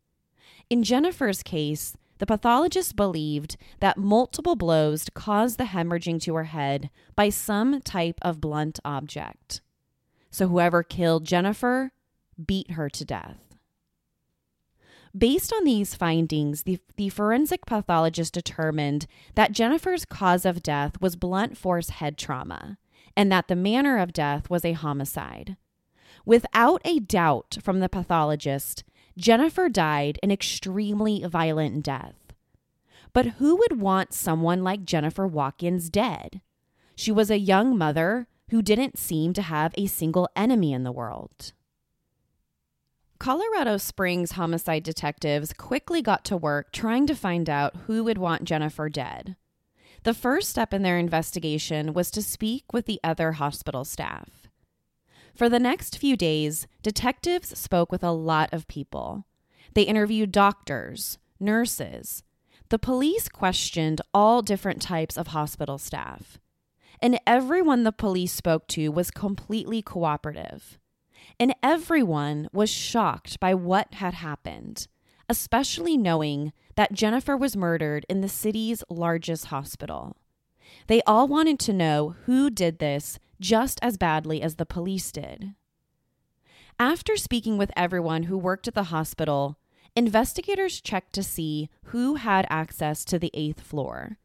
In 0.71 0.83
Jennifer's 0.83 1.42
case, 1.42 1.97
the 2.19 2.26
pathologist 2.26 2.95
believed 2.95 3.57
that 3.81 3.99
multiple 3.99 4.54
blows 4.54 5.07
caused 5.12 5.59
the 5.59 5.64
hemorrhaging 5.64 6.23
to 6.23 6.35
her 6.37 6.45
head 6.45 6.88
by 7.16 7.28
some 7.28 7.81
type 7.81 8.19
of 8.23 8.40
blunt 8.40 8.78
object. 8.85 9.61
So 10.31 10.49
whoever 10.49 10.83
killed 10.83 11.25
Jennifer 11.25 11.90
beat 12.47 12.71
her 12.73 12.88
to 12.88 13.04
death. 13.04 13.51
Based 15.16 15.52
on 15.52 15.64
these 15.64 15.95
findings, 15.95 16.62
the, 16.62 16.78
the 16.97 17.11
forensic 17.11 17.66
pathologist 17.66 18.33
determined 18.33 19.07
that 19.35 19.52
Jennifer's 19.52 20.07
cause 20.07 20.47
of 20.47 20.62
death 20.62 21.00
was 21.00 21.16
blunt 21.16 21.59
force 21.59 21.90
head 21.90 22.16
trauma 22.16 22.78
and 23.14 23.31
that 23.31 23.49
the 23.49 23.57
manner 23.57 23.99
of 23.99 24.14
death 24.14 24.49
was 24.49 24.64
a 24.64 24.73
homicide. 24.73 25.57
Without 26.25 26.81
a 26.85 26.99
doubt 26.99 27.59
from 27.62 27.81
the 27.81 27.90
pathologist, 27.90 28.85
Jennifer 29.19 29.69
died 29.69 30.19
an 30.23 30.31
extremely 30.31 31.23
violent 31.25 31.85
death. 31.85 32.14
But 33.12 33.26
who 33.26 33.57
would 33.57 33.81
want 33.81 34.14
someone 34.14 34.64
like 34.64 34.87
Jennifer 34.87 35.26
Watkins 35.26 35.90
dead? 35.90 36.40
She 36.97 37.12
was 37.12 37.31
a 37.31 37.38
young 37.38 37.76
mother 37.76 38.28
who 38.50 38.62
didn't 38.62 38.99
seem 38.99 39.35
to 39.35 39.42
have 39.42 39.75
a 39.76 39.87
single 39.87 40.28
enemy 40.35 40.73
in 40.73 40.85
the 40.85 40.92
world. 40.92 41.52
Colorado 43.23 43.76
Springs 43.76 44.33
homicide 44.33 44.83
detectives 44.83 45.52
quickly 45.52 46.02
got 46.02 46.25
to 46.25 46.37
work 46.37 46.73
trying 46.73 47.07
to 47.07 47.14
find 47.14 47.49
out 47.49 47.76
who 47.87 48.02
would 48.02 48.19
want 48.19 48.43
Jennifer 48.43 48.88
dead. 48.88 49.37
The 50.02 50.12
first 50.12 50.50
step 50.50 50.75
in 50.75 50.83
their 50.83 50.99
investigation 50.99 51.95
was 51.95 52.11
to 52.11 52.21
speak 52.21 52.73
with 52.73 52.87
the 52.87 52.99
other 53.05 53.31
hospital 53.31 53.85
staff. 53.85 54.49
For 55.37 55.49
the 55.49 55.61
next 55.61 55.99
few 55.99 56.17
days, 56.17 56.67
detectives 56.83 57.57
spoke 57.57 57.93
with 57.93 58.02
a 58.02 58.11
lot 58.11 58.52
of 58.52 58.67
people. 58.67 59.25
They 59.75 59.83
interviewed 59.83 60.33
doctors, 60.33 61.19
nurses. 61.38 62.25
The 62.71 62.79
police 62.81 63.29
questioned 63.29 64.00
all 64.12 64.43
different 64.43 64.83
types 64.83 65.17
of 65.17 65.29
hospital 65.29 65.79
staff. 65.79 66.41
And 67.00 67.21
everyone 67.25 67.85
the 67.85 67.93
police 67.93 68.33
spoke 68.33 68.67
to 68.71 68.88
was 68.88 69.12
completely 69.12 69.81
cooperative. 69.81 70.81
And 71.39 71.55
everyone 71.62 72.49
was 72.53 72.71
shocked 72.71 73.41
by 73.41 73.55
what 73.55 73.95
had 73.95 74.15
happened, 74.15 74.87
especially 75.29 75.97
knowing 75.97 76.53
that 76.77 76.93
Jennifer 76.93 77.37
was 77.37 77.57
murdered 77.57 78.07
in 78.09 78.21
the 78.21 78.29
city's 78.29 78.83
largest 78.89 79.47
hospital. 79.47 80.17
They 80.87 81.03
all 81.03 81.29
wanted 81.29 81.59
to 81.61 81.73
know 81.73 82.17
who 82.25 82.51
did 82.51 82.79
this 82.79 83.19
just 83.41 83.79
as 83.83 83.97
badly 83.97 84.41
as 84.43 84.57
the 84.57 84.67
police 84.67 85.11
did. 85.12 85.55
After 86.79 87.17
speaking 87.17 87.59
with 87.59 87.71
everyone 87.77 88.25
who 88.25 88.39
worked 88.39 88.69
at 88.69 88.75
the 88.75 88.85
hospital, 88.85 89.59
investigators 89.95 90.81
checked 90.81 91.12
to 91.15 91.23
see 91.23 91.69
who 91.87 92.15
had 92.15 92.47
access 92.49 93.05
to 93.07 93.19
the 93.19 93.31
eighth 93.35 93.61
floor. 93.61 94.19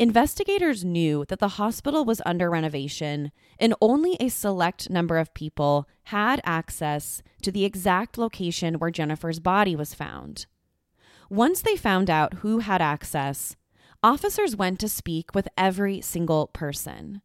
Investigators 0.00 0.84
knew 0.84 1.24
that 1.24 1.40
the 1.40 1.56
hospital 1.58 2.04
was 2.04 2.22
under 2.24 2.48
renovation 2.48 3.32
and 3.58 3.74
only 3.80 4.16
a 4.20 4.28
select 4.28 4.88
number 4.88 5.18
of 5.18 5.34
people 5.34 5.88
had 6.04 6.40
access 6.44 7.20
to 7.42 7.50
the 7.50 7.64
exact 7.64 8.16
location 8.16 8.74
where 8.74 8.92
Jennifer's 8.92 9.40
body 9.40 9.74
was 9.74 9.94
found. 9.94 10.46
Once 11.28 11.62
they 11.62 11.74
found 11.74 12.08
out 12.08 12.34
who 12.34 12.60
had 12.60 12.80
access, 12.80 13.56
officers 14.00 14.54
went 14.54 14.78
to 14.78 14.88
speak 14.88 15.34
with 15.34 15.48
every 15.58 16.00
single 16.00 16.46
person. 16.46 17.20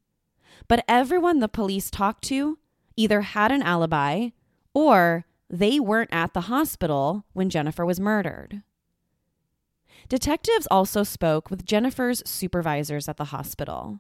But 0.67 0.83
everyone 0.87 1.41
the 1.41 1.47
police 1.47 1.91
talked 1.91 2.23
to 2.25 2.57
either 2.95 3.21
had 3.21 3.51
an 3.51 3.61
alibi 3.61 4.29
or 4.73 5.25
they 5.47 5.79
weren't 5.79 6.11
at 6.11 6.33
the 6.33 6.41
hospital 6.41 7.25
when 7.33 7.51
Jennifer 7.51 7.85
was 7.85 7.99
murdered. 7.99 8.63
Detectives 10.09 10.67
also 10.69 11.03
spoke 11.03 11.49
with 11.49 11.65
Jennifer's 11.65 12.21
supervisors 12.25 13.07
at 13.07 13.17
the 13.17 13.25
hospital. 13.25 13.99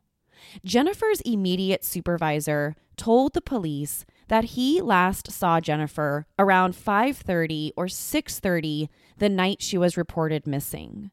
Jennifer's 0.63 1.21
immediate 1.21 1.83
supervisor 1.83 2.75
told 2.97 3.33
the 3.33 3.41
police 3.41 4.05
that 4.27 4.43
he 4.43 4.81
last 4.81 5.31
saw 5.31 5.59
Jennifer 5.59 6.25
around 6.37 6.75
5:30 6.75 7.71
or 7.77 7.87
6:30 7.87 8.89
the 9.17 9.29
night 9.29 9.61
she 9.61 9.77
was 9.77 9.97
reported 9.97 10.45
missing. 10.45 11.11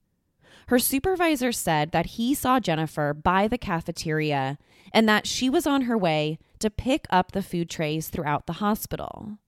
Her 0.69 0.79
supervisor 0.79 1.53
said 1.53 1.93
that 1.93 2.15
he 2.17 2.35
saw 2.35 2.61
Jennifer 2.61 3.13
by 3.13 3.49
the 3.49 3.59
cafeteria 3.59 4.59
and 4.93 5.09
that 5.09 5.27
she 5.27 5.51
was 5.51 5.67
on 5.67 5.83
her 5.83 5.99
way 5.99 6.39
to 6.61 6.71
pick 6.71 7.07
up 7.11 7.33
the 7.33 7.43
food 7.43 7.69
trays 7.69 8.09
throughout 8.09 8.47
the 8.47 8.55
hospital. 8.55 9.39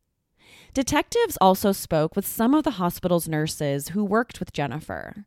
Detectives 0.74 1.36
also 1.40 1.72
spoke 1.72 2.16
with 2.16 2.26
some 2.26 2.54
of 2.54 2.64
the 2.64 2.72
hospital's 2.72 3.28
nurses 3.28 3.88
who 3.88 4.04
worked 4.04 4.40
with 4.40 4.52
Jennifer. 4.52 5.26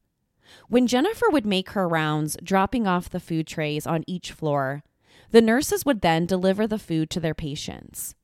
When 0.67 0.87
Jennifer 0.87 1.29
would 1.29 1.45
make 1.45 1.71
her 1.71 1.87
rounds, 1.87 2.37
dropping 2.43 2.87
off 2.87 3.09
the 3.09 3.19
food 3.19 3.47
trays 3.47 3.85
on 3.87 4.03
each 4.07 4.31
floor, 4.31 4.83
the 5.31 5.41
nurses 5.41 5.85
would 5.85 6.01
then 6.01 6.25
deliver 6.25 6.67
the 6.67 6.79
food 6.79 7.09
to 7.11 7.19
their 7.19 7.33
patients. 7.33 8.15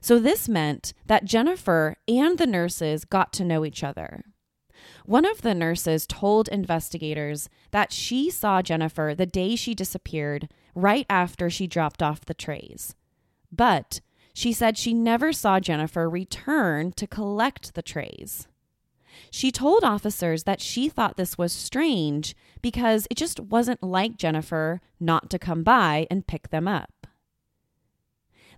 So 0.00 0.18
this 0.18 0.48
meant 0.48 0.92
that 1.06 1.24
Jennifer 1.24 1.96
and 2.06 2.38
the 2.38 2.46
nurses 2.46 3.04
got 3.04 3.32
to 3.34 3.44
know 3.44 3.64
each 3.64 3.82
other. 3.82 4.24
One 5.04 5.24
of 5.24 5.42
the 5.42 5.54
nurses 5.54 6.06
told 6.06 6.48
investigators 6.48 7.48
that 7.70 7.92
she 7.92 8.30
saw 8.30 8.62
Jennifer 8.62 9.14
the 9.16 9.26
day 9.26 9.56
she 9.56 9.74
disappeared, 9.74 10.48
right 10.74 11.06
after 11.10 11.50
she 11.50 11.66
dropped 11.66 12.02
off 12.02 12.24
the 12.24 12.34
trays. 12.34 12.94
But 13.50 14.00
she 14.34 14.52
said 14.52 14.78
she 14.78 14.94
never 14.94 15.32
saw 15.32 15.58
Jennifer 15.58 16.08
return 16.08 16.92
to 16.92 17.06
collect 17.06 17.74
the 17.74 17.82
trays. 17.82 18.46
She 19.30 19.50
told 19.50 19.84
officers 19.84 20.44
that 20.44 20.60
she 20.60 20.88
thought 20.88 21.16
this 21.16 21.38
was 21.38 21.52
strange 21.52 22.34
because 22.62 23.06
it 23.10 23.16
just 23.16 23.40
wasn't 23.40 23.82
like 23.82 24.16
Jennifer 24.16 24.80
not 24.98 25.30
to 25.30 25.38
come 25.38 25.62
by 25.62 26.06
and 26.10 26.26
pick 26.26 26.50
them 26.50 26.66
up. 26.66 27.06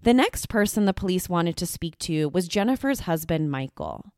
The 0.02 0.14
next 0.14 0.48
person 0.48 0.86
the 0.86 0.94
police 0.94 1.28
wanted 1.28 1.56
to 1.58 1.66
speak 1.66 1.98
to 1.98 2.28
was 2.30 2.48
Jennifer's 2.48 3.00
husband, 3.00 3.50
Michael. 3.50 4.12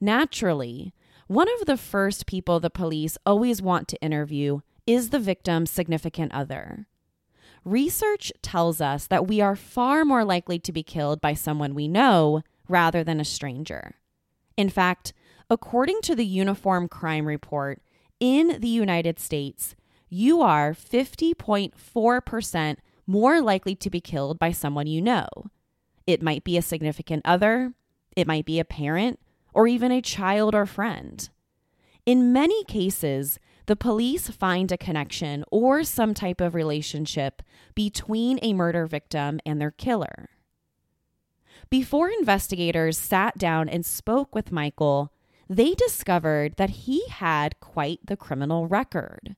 Naturally, 0.00 0.94
one 1.26 1.48
of 1.58 1.66
the 1.66 1.76
first 1.76 2.26
people 2.26 2.60
the 2.60 2.70
police 2.70 3.18
always 3.26 3.60
want 3.60 3.88
to 3.88 4.00
interview 4.00 4.60
is 4.86 5.10
the 5.10 5.18
victim's 5.18 5.70
significant 5.70 6.32
other. 6.32 6.86
Research 7.64 8.32
tells 8.42 8.80
us 8.80 9.08
that 9.08 9.26
we 9.26 9.40
are 9.40 9.56
far 9.56 10.04
more 10.04 10.24
likely 10.24 10.60
to 10.60 10.72
be 10.72 10.84
killed 10.84 11.20
by 11.20 11.34
someone 11.34 11.74
we 11.74 11.88
know 11.88 12.42
rather 12.68 13.02
than 13.02 13.18
a 13.18 13.24
stranger. 13.24 13.96
In 14.56 14.68
fact, 14.68 15.12
according 15.48 16.00
to 16.02 16.14
the 16.14 16.26
Uniform 16.26 16.88
Crime 16.88 17.26
Report, 17.26 17.80
in 18.18 18.60
the 18.60 18.68
United 18.68 19.20
States, 19.20 19.74
you 20.08 20.40
are 20.40 20.72
50.4% 20.72 22.76
more 23.06 23.40
likely 23.40 23.74
to 23.76 23.90
be 23.90 24.00
killed 24.00 24.38
by 24.38 24.52
someone 24.52 24.86
you 24.86 25.00
know. 25.00 25.28
It 26.06 26.22
might 26.22 26.44
be 26.44 26.56
a 26.56 26.62
significant 26.62 27.22
other, 27.24 27.72
it 28.16 28.26
might 28.26 28.46
be 28.46 28.58
a 28.58 28.64
parent, 28.64 29.20
or 29.52 29.66
even 29.66 29.92
a 29.92 30.02
child 30.02 30.54
or 30.54 30.66
friend. 30.66 31.28
In 32.04 32.32
many 32.32 32.64
cases, 32.64 33.38
the 33.66 33.76
police 33.76 34.30
find 34.30 34.70
a 34.70 34.78
connection 34.78 35.44
or 35.50 35.82
some 35.82 36.14
type 36.14 36.40
of 36.40 36.54
relationship 36.54 37.42
between 37.74 38.38
a 38.42 38.52
murder 38.52 38.86
victim 38.86 39.40
and 39.44 39.60
their 39.60 39.72
killer. 39.72 40.28
Before 41.68 42.08
investigators 42.08 42.96
sat 42.96 43.38
down 43.38 43.68
and 43.68 43.84
spoke 43.84 44.34
with 44.34 44.52
Michael, 44.52 45.12
they 45.48 45.74
discovered 45.74 46.56
that 46.56 46.70
he 46.70 47.06
had 47.08 47.58
quite 47.60 48.00
the 48.04 48.16
criminal 48.16 48.66
record. 48.66 49.36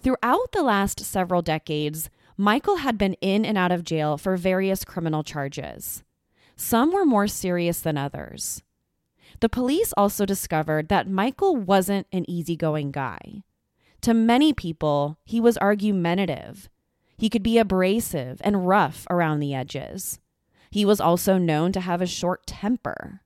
Throughout 0.00 0.52
the 0.52 0.62
last 0.62 1.00
several 1.00 1.42
decades, 1.42 2.10
Michael 2.36 2.76
had 2.76 2.96
been 2.96 3.14
in 3.14 3.44
and 3.44 3.58
out 3.58 3.72
of 3.72 3.84
jail 3.84 4.16
for 4.16 4.36
various 4.36 4.84
criminal 4.84 5.22
charges. 5.22 6.02
Some 6.56 6.92
were 6.92 7.04
more 7.04 7.28
serious 7.28 7.80
than 7.80 7.96
others. 7.96 8.62
The 9.40 9.48
police 9.48 9.92
also 9.96 10.26
discovered 10.26 10.88
that 10.88 11.08
Michael 11.08 11.56
wasn't 11.56 12.06
an 12.12 12.28
easygoing 12.28 12.90
guy. 12.90 13.42
To 14.02 14.14
many 14.14 14.52
people, 14.52 15.18
he 15.24 15.40
was 15.40 15.58
argumentative. 15.58 16.68
He 17.16 17.28
could 17.28 17.42
be 17.42 17.58
abrasive 17.58 18.40
and 18.42 18.66
rough 18.66 19.06
around 19.10 19.40
the 19.40 19.54
edges. 19.54 20.18
He 20.70 20.84
was 20.84 21.00
also 21.00 21.36
known 21.36 21.72
to 21.72 21.80
have 21.80 22.00
a 22.00 22.06
short 22.06 22.46
temper. 22.46 23.20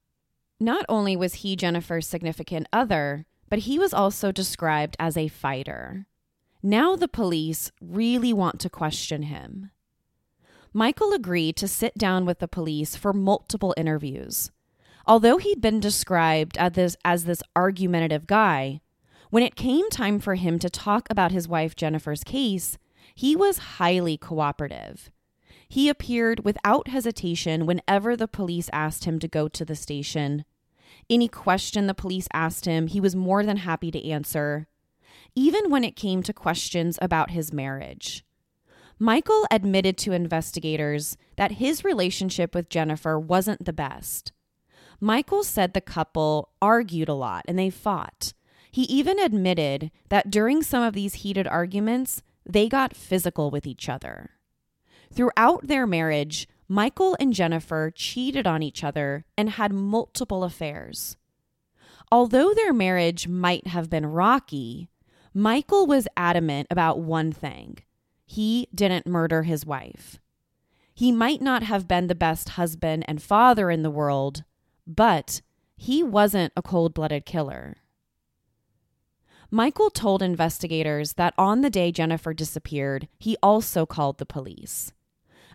Not 0.64 0.86
only 0.88 1.14
was 1.14 1.34
he 1.34 1.56
Jennifer's 1.56 2.06
significant 2.06 2.68
other, 2.72 3.26
but 3.50 3.58
he 3.60 3.78
was 3.78 3.92
also 3.92 4.32
described 4.32 4.96
as 4.98 5.14
a 5.14 5.28
fighter. 5.28 6.06
Now 6.62 6.96
the 6.96 7.06
police 7.06 7.70
really 7.82 8.32
want 8.32 8.60
to 8.60 8.70
question 8.70 9.24
him. 9.24 9.70
Michael 10.72 11.12
agreed 11.12 11.56
to 11.56 11.68
sit 11.68 11.98
down 11.98 12.24
with 12.24 12.38
the 12.38 12.48
police 12.48 12.96
for 12.96 13.12
multiple 13.12 13.74
interviews. 13.76 14.52
Although 15.06 15.36
he'd 15.36 15.60
been 15.60 15.80
described 15.80 16.56
as 16.56 16.72
this, 16.72 16.96
as 17.04 17.26
this 17.26 17.42
argumentative 17.54 18.26
guy, 18.26 18.80
when 19.28 19.42
it 19.42 19.56
came 19.56 19.90
time 19.90 20.18
for 20.18 20.36
him 20.36 20.58
to 20.60 20.70
talk 20.70 21.08
about 21.10 21.30
his 21.30 21.46
wife 21.46 21.76
Jennifer's 21.76 22.24
case, 22.24 22.78
he 23.14 23.36
was 23.36 23.76
highly 23.76 24.16
cooperative. 24.16 25.10
He 25.68 25.90
appeared 25.90 26.46
without 26.46 26.88
hesitation 26.88 27.66
whenever 27.66 28.16
the 28.16 28.26
police 28.26 28.70
asked 28.72 29.04
him 29.04 29.18
to 29.18 29.28
go 29.28 29.46
to 29.48 29.64
the 29.66 29.76
station. 29.76 30.46
Any 31.10 31.28
question 31.28 31.86
the 31.86 31.94
police 31.94 32.28
asked 32.32 32.64
him, 32.64 32.86
he 32.86 33.00
was 33.00 33.14
more 33.14 33.44
than 33.44 33.58
happy 33.58 33.90
to 33.90 34.08
answer, 34.08 34.68
even 35.34 35.70
when 35.70 35.84
it 35.84 35.96
came 35.96 36.22
to 36.22 36.32
questions 36.32 36.98
about 37.02 37.30
his 37.30 37.52
marriage. 37.52 38.24
Michael 38.98 39.46
admitted 39.50 39.98
to 39.98 40.12
investigators 40.12 41.16
that 41.36 41.52
his 41.52 41.84
relationship 41.84 42.54
with 42.54 42.68
Jennifer 42.68 43.18
wasn't 43.18 43.64
the 43.64 43.72
best. 43.72 44.32
Michael 45.00 45.42
said 45.42 45.74
the 45.74 45.80
couple 45.80 46.50
argued 46.62 47.08
a 47.08 47.14
lot 47.14 47.44
and 47.46 47.58
they 47.58 47.70
fought. 47.70 48.32
He 48.70 48.82
even 48.82 49.18
admitted 49.18 49.90
that 50.08 50.30
during 50.30 50.62
some 50.62 50.82
of 50.82 50.94
these 50.94 51.14
heated 51.14 51.46
arguments, 51.46 52.22
they 52.46 52.68
got 52.68 52.96
physical 52.96 53.50
with 53.50 53.66
each 53.66 53.88
other. 53.88 54.30
Throughout 55.12 55.66
their 55.66 55.86
marriage, 55.86 56.48
Michael 56.68 57.16
and 57.20 57.32
Jennifer 57.32 57.92
cheated 57.94 58.46
on 58.46 58.62
each 58.62 58.82
other 58.82 59.24
and 59.36 59.50
had 59.50 59.72
multiple 59.72 60.44
affairs. 60.44 61.16
Although 62.10 62.54
their 62.54 62.72
marriage 62.72 63.28
might 63.28 63.66
have 63.66 63.90
been 63.90 64.06
rocky, 64.06 64.88
Michael 65.34 65.86
was 65.86 66.08
adamant 66.16 66.68
about 66.70 67.00
one 67.00 67.32
thing 67.32 67.78
he 68.26 68.68
didn't 68.74 69.06
murder 69.06 69.42
his 69.42 69.66
wife. 69.66 70.18
He 70.94 71.12
might 71.12 71.42
not 71.42 71.62
have 71.62 71.88
been 71.88 72.06
the 72.06 72.14
best 72.14 72.50
husband 72.50 73.04
and 73.06 73.20
father 73.20 73.70
in 73.70 73.82
the 73.82 73.90
world, 73.90 74.44
but 74.86 75.42
he 75.76 76.02
wasn't 76.02 76.52
a 76.56 76.62
cold 76.62 76.94
blooded 76.94 77.26
killer. 77.26 77.76
Michael 79.50 79.90
told 79.90 80.22
investigators 80.22 81.14
that 81.14 81.34
on 81.36 81.60
the 81.60 81.70
day 81.70 81.92
Jennifer 81.92 82.32
disappeared, 82.32 83.08
he 83.18 83.36
also 83.42 83.84
called 83.84 84.18
the 84.18 84.26
police. 84.26 84.92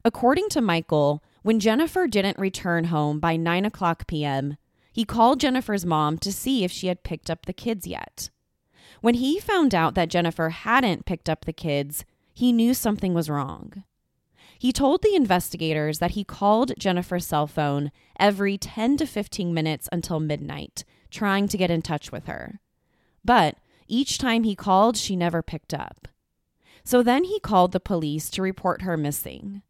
According 0.05 0.49
to 0.49 0.61
Michael, 0.61 1.23
when 1.41 1.59
Jennifer 1.59 2.07
didn't 2.07 2.39
return 2.39 2.85
home 2.85 3.19
by 3.19 3.35
9 3.35 3.65
o'clock 3.65 4.07
p.m., 4.07 4.57
he 4.91 5.05
called 5.05 5.39
Jennifer's 5.39 5.85
mom 5.85 6.17
to 6.19 6.31
see 6.31 6.63
if 6.63 6.71
she 6.71 6.87
had 6.87 7.03
picked 7.03 7.29
up 7.29 7.45
the 7.45 7.53
kids 7.53 7.87
yet. 7.87 8.29
When 9.01 9.15
he 9.15 9.39
found 9.39 9.73
out 9.73 9.95
that 9.95 10.09
Jennifer 10.09 10.49
hadn't 10.49 11.05
picked 11.05 11.29
up 11.29 11.45
the 11.45 11.53
kids, 11.53 12.05
he 12.33 12.51
knew 12.51 12.73
something 12.73 13.13
was 13.13 13.29
wrong. 13.29 13.83
He 14.57 14.73
told 14.73 15.01
the 15.01 15.15
investigators 15.15 15.99
that 15.99 16.11
he 16.11 16.25
called 16.25 16.73
Jennifer's 16.77 17.25
cell 17.25 17.47
phone 17.47 17.91
every 18.19 18.57
10 18.57 18.97
to 18.97 19.05
15 19.05 19.53
minutes 19.53 19.87
until 19.91 20.19
midnight, 20.19 20.83
trying 21.09 21.47
to 21.47 21.57
get 21.57 21.71
in 21.71 21.81
touch 21.81 22.11
with 22.11 22.25
her. 22.25 22.59
But 23.23 23.57
each 23.87 24.17
time 24.17 24.43
he 24.43 24.55
called, 24.55 24.97
she 24.97 25.15
never 25.15 25.41
picked 25.41 25.73
up. 25.73 26.09
So 26.83 27.01
then 27.01 27.23
he 27.23 27.39
called 27.39 27.71
the 27.71 27.79
police 27.79 28.29
to 28.31 28.41
report 28.41 28.81
her 28.81 28.97
missing. 28.97 29.61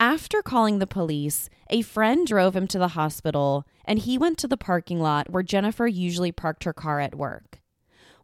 After 0.00 0.42
calling 0.42 0.78
the 0.78 0.86
police, 0.86 1.48
a 1.70 1.82
friend 1.82 2.26
drove 2.26 2.54
him 2.56 2.66
to 2.68 2.78
the 2.78 2.88
hospital 2.88 3.66
and 3.84 3.98
he 3.98 4.18
went 4.18 4.38
to 4.38 4.48
the 4.48 4.56
parking 4.56 5.00
lot 5.00 5.30
where 5.30 5.42
Jennifer 5.42 5.86
usually 5.86 6.32
parked 6.32 6.64
her 6.64 6.72
car 6.72 7.00
at 7.00 7.14
work. 7.14 7.60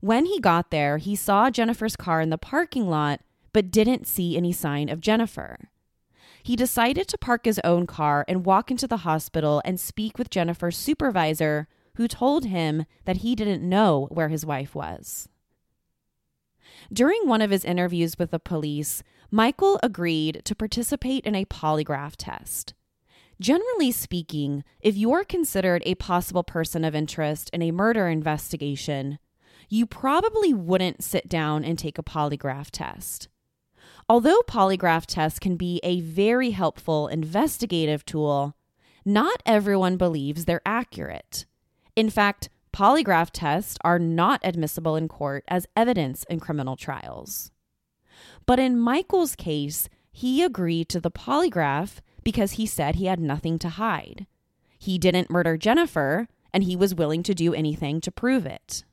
When 0.00 0.26
he 0.26 0.40
got 0.40 0.70
there, 0.70 0.98
he 0.98 1.14
saw 1.14 1.50
Jennifer's 1.50 1.96
car 1.96 2.20
in 2.20 2.30
the 2.30 2.38
parking 2.38 2.88
lot 2.88 3.20
but 3.52 3.70
didn't 3.70 4.06
see 4.06 4.36
any 4.36 4.52
sign 4.52 4.88
of 4.88 5.00
Jennifer 5.00 5.70
he 6.42 6.56
decided 6.56 7.06
to 7.08 7.18
park 7.18 7.44
his 7.44 7.60
own 7.62 7.86
car 7.86 8.24
and 8.26 8.44
walk 8.44 8.70
into 8.70 8.86
the 8.86 8.98
hospital 8.98 9.62
and 9.64 9.78
speak 9.78 10.18
with 10.18 10.30
Jennifer's 10.30 10.76
supervisor, 10.76 11.68
who 11.94 12.08
told 12.08 12.46
him 12.46 12.84
that 13.04 13.18
he 13.18 13.34
didn't 13.34 13.68
know 13.68 14.08
where 14.10 14.28
his 14.28 14.44
wife 14.44 14.74
was. 14.74 15.28
During 16.92 17.28
one 17.28 17.42
of 17.42 17.50
his 17.50 17.64
interviews 17.64 18.18
with 18.18 18.30
the 18.30 18.40
police, 18.40 19.02
Michael 19.34 19.80
agreed 19.82 20.42
to 20.44 20.54
participate 20.54 21.24
in 21.24 21.34
a 21.34 21.46
polygraph 21.46 22.16
test. 22.18 22.74
Generally 23.40 23.92
speaking, 23.92 24.62
if 24.78 24.94
you're 24.94 25.24
considered 25.24 25.82
a 25.86 25.94
possible 25.94 26.44
person 26.44 26.84
of 26.84 26.94
interest 26.94 27.48
in 27.54 27.62
a 27.62 27.70
murder 27.70 28.08
investigation, 28.08 29.18
you 29.70 29.86
probably 29.86 30.52
wouldn't 30.52 31.02
sit 31.02 31.30
down 31.30 31.64
and 31.64 31.78
take 31.78 31.96
a 31.96 32.02
polygraph 32.02 32.68
test. 32.70 33.28
Although 34.06 34.42
polygraph 34.42 35.06
tests 35.06 35.38
can 35.38 35.56
be 35.56 35.80
a 35.82 36.02
very 36.02 36.50
helpful 36.50 37.08
investigative 37.08 38.04
tool, 38.04 38.54
not 39.02 39.42
everyone 39.46 39.96
believes 39.96 40.44
they're 40.44 40.60
accurate. 40.66 41.46
In 41.96 42.10
fact, 42.10 42.50
polygraph 42.70 43.30
tests 43.32 43.78
are 43.82 43.98
not 43.98 44.42
admissible 44.44 44.94
in 44.94 45.08
court 45.08 45.42
as 45.48 45.66
evidence 45.74 46.24
in 46.28 46.38
criminal 46.38 46.76
trials. 46.76 47.50
But 48.46 48.58
in 48.58 48.78
Michael's 48.78 49.34
case, 49.36 49.88
he 50.10 50.42
agreed 50.42 50.88
to 50.90 51.00
the 51.00 51.10
polygraph 51.10 52.00
because 52.22 52.52
he 52.52 52.66
said 52.66 52.96
he 52.96 53.06
had 53.06 53.20
nothing 53.20 53.58
to 53.60 53.68
hide. 53.68 54.26
He 54.78 54.98
didn't 54.98 55.30
murder 55.30 55.56
Jennifer, 55.56 56.28
and 56.52 56.64
he 56.64 56.76
was 56.76 56.94
willing 56.94 57.22
to 57.24 57.34
do 57.34 57.54
anything 57.54 58.00
to 58.00 58.12
prove 58.12 58.46
it. 58.46 58.84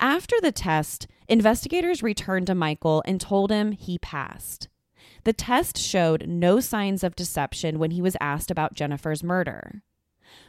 After 0.00 0.36
the 0.40 0.52
test, 0.52 1.06
investigators 1.28 2.02
returned 2.02 2.48
to 2.48 2.54
Michael 2.54 3.02
and 3.06 3.20
told 3.20 3.50
him 3.50 3.72
he 3.72 3.98
passed. 3.98 4.68
The 5.24 5.32
test 5.32 5.78
showed 5.78 6.28
no 6.28 6.60
signs 6.60 7.02
of 7.02 7.16
deception 7.16 7.78
when 7.78 7.92
he 7.92 8.02
was 8.02 8.16
asked 8.20 8.50
about 8.50 8.74
Jennifer's 8.74 9.22
murder. 9.22 9.82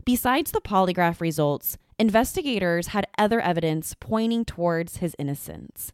Besides 0.05 0.51
the 0.51 0.61
polygraph 0.61 1.21
results, 1.21 1.77
investigators 1.97 2.87
had 2.87 3.07
other 3.17 3.39
evidence 3.39 3.95
pointing 3.99 4.45
towards 4.45 4.97
his 4.97 5.15
innocence. 5.17 5.93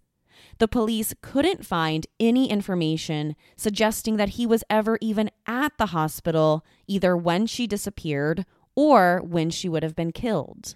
The 0.63 0.67
police 0.69 1.13
couldn't 1.21 1.65
find 1.65 2.07
any 2.21 2.49
information 2.49 3.35
suggesting 3.57 4.15
that 4.15 4.39
he 4.39 4.45
was 4.45 4.63
ever 4.69 4.97
even 5.01 5.29
at 5.45 5.77
the 5.77 5.87
hospital, 5.87 6.63
either 6.87 7.17
when 7.17 7.47
she 7.47 7.67
disappeared 7.67 8.45
or 8.73 9.21
when 9.25 9.49
she 9.49 9.67
would 9.67 9.83
have 9.83 9.93
been 9.93 10.13
killed. 10.13 10.75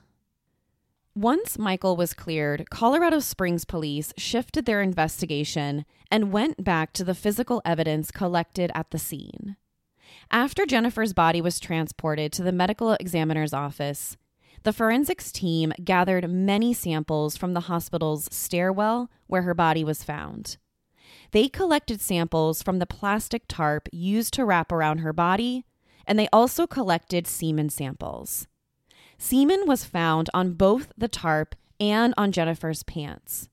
Once 1.15 1.58
Michael 1.58 1.95
was 1.95 2.13
cleared, 2.13 2.69
Colorado 2.69 3.19
Springs 3.19 3.63
police 3.63 4.12
shifted 4.17 4.65
their 4.65 4.82
investigation 4.82 5.86
and 6.12 6.34
went 6.34 6.62
back 6.62 6.91
to 6.91 7.06
the 7.06 7.15
physical 7.15 7.62
evidence 7.63 8.12
collected 8.12 8.69
at 8.76 8.91
the 8.91 9.00
scene. 9.00 9.56
After 10.30 10.65
Jennifer's 10.65 11.13
body 11.13 11.39
was 11.39 11.62
transported 11.62 12.34
to 12.34 12.43
the 12.43 12.52
medical 12.52 12.91
examiner's 12.95 13.54
office, 13.54 14.17
the 14.68 14.74
forensics 14.74 15.32
team 15.32 15.72
gathered 15.82 16.30
many 16.30 16.74
samples 16.74 17.38
from 17.38 17.54
the 17.54 17.62
hospital's 17.72 18.28
stairwell 18.34 19.10
where 19.26 19.44
her 19.44 19.54
body 19.54 19.82
was 19.82 20.04
found. 20.04 20.58
They 21.32 21.48
collected 21.48 22.02
samples 22.02 22.62
from 22.62 22.80
the 22.80 22.86
plastic 22.86 23.44
tarp 23.48 23.88
used 23.94 24.34
to 24.34 24.44
wrap 24.44 24.74
around 24.74 24.98
her 24.98 25.14
body, 25.14 25.64
and 26.06 26.20
they 26.20 26.28
also 26.34 26.68
collected 26.68 27.28
semen 27.28 27.70
samples. 27.70 28.46
Semen 29.18 29.64
was 29.68 29.86
found 29.86 30.30
on 30.34 30.52
both 30.52 30.92
the 30.98 31.08
tarp 31.08 31.56
and 31.80 32.14
on 32.18 32.34
Jennifer's 32.34 32.84
pants. 32.84 33.48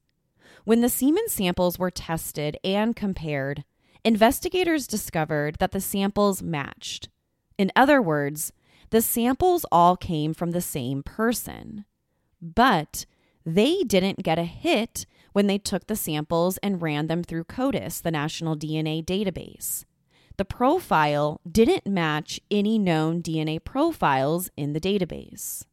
When 0.64 0.81
the 0.81 0.88
semen 0.88 1.29
samples 1.29 1.79
were 1.79 1.92
tested 1.92 2.59
and 2.64 2.96
compared, 2.96 3.62
investigators 4.05 4.88
discovered 4.88 5.59
that 5.61 5.70
the 5.70 5.81
samples 5.81 6.42
matched. 6.42 7.09
In 7.57 7.70
other 7.77 8.03
words, 8.03 8.53
the 8.94 9.02
samples 9.02 9.66
all 9.72 9.96
came 9.96 10.33
from 10.33 10.52
the 10.52 10.61
same 10.61 11.02
person. 11.02 11.85
But 12.40 13.07
they 13.44 13.83
didn't 13.83 14.22
get 14.22 14.38
a 14.38 14.44
hit 14.44 15.04
when 15.33 15.48
they 15.48 15.59
took 15.59 15.88
the 15.88 15.96
samples 15.96 16.59
and 16.59 16.80
ran 16.80 17.09
them 17.09 17.24
through 17.24 17.42
CODIS, 17.42 18.00
the 18.00 18.12
National 18.12 18.57
DNA 18.57 19.04
Database. 19.04 19.85
The 20.37 20.44
profile 20.44 21.40
didn't 21.50 21.88
match 21.88 22.38
any 22.52 22.78
known 22.78 23.20
DNA 23.20 23.64
profiles 23.64 24.48
in 24.57 24.74
the 24.74 24.80
database. 24.80 25.64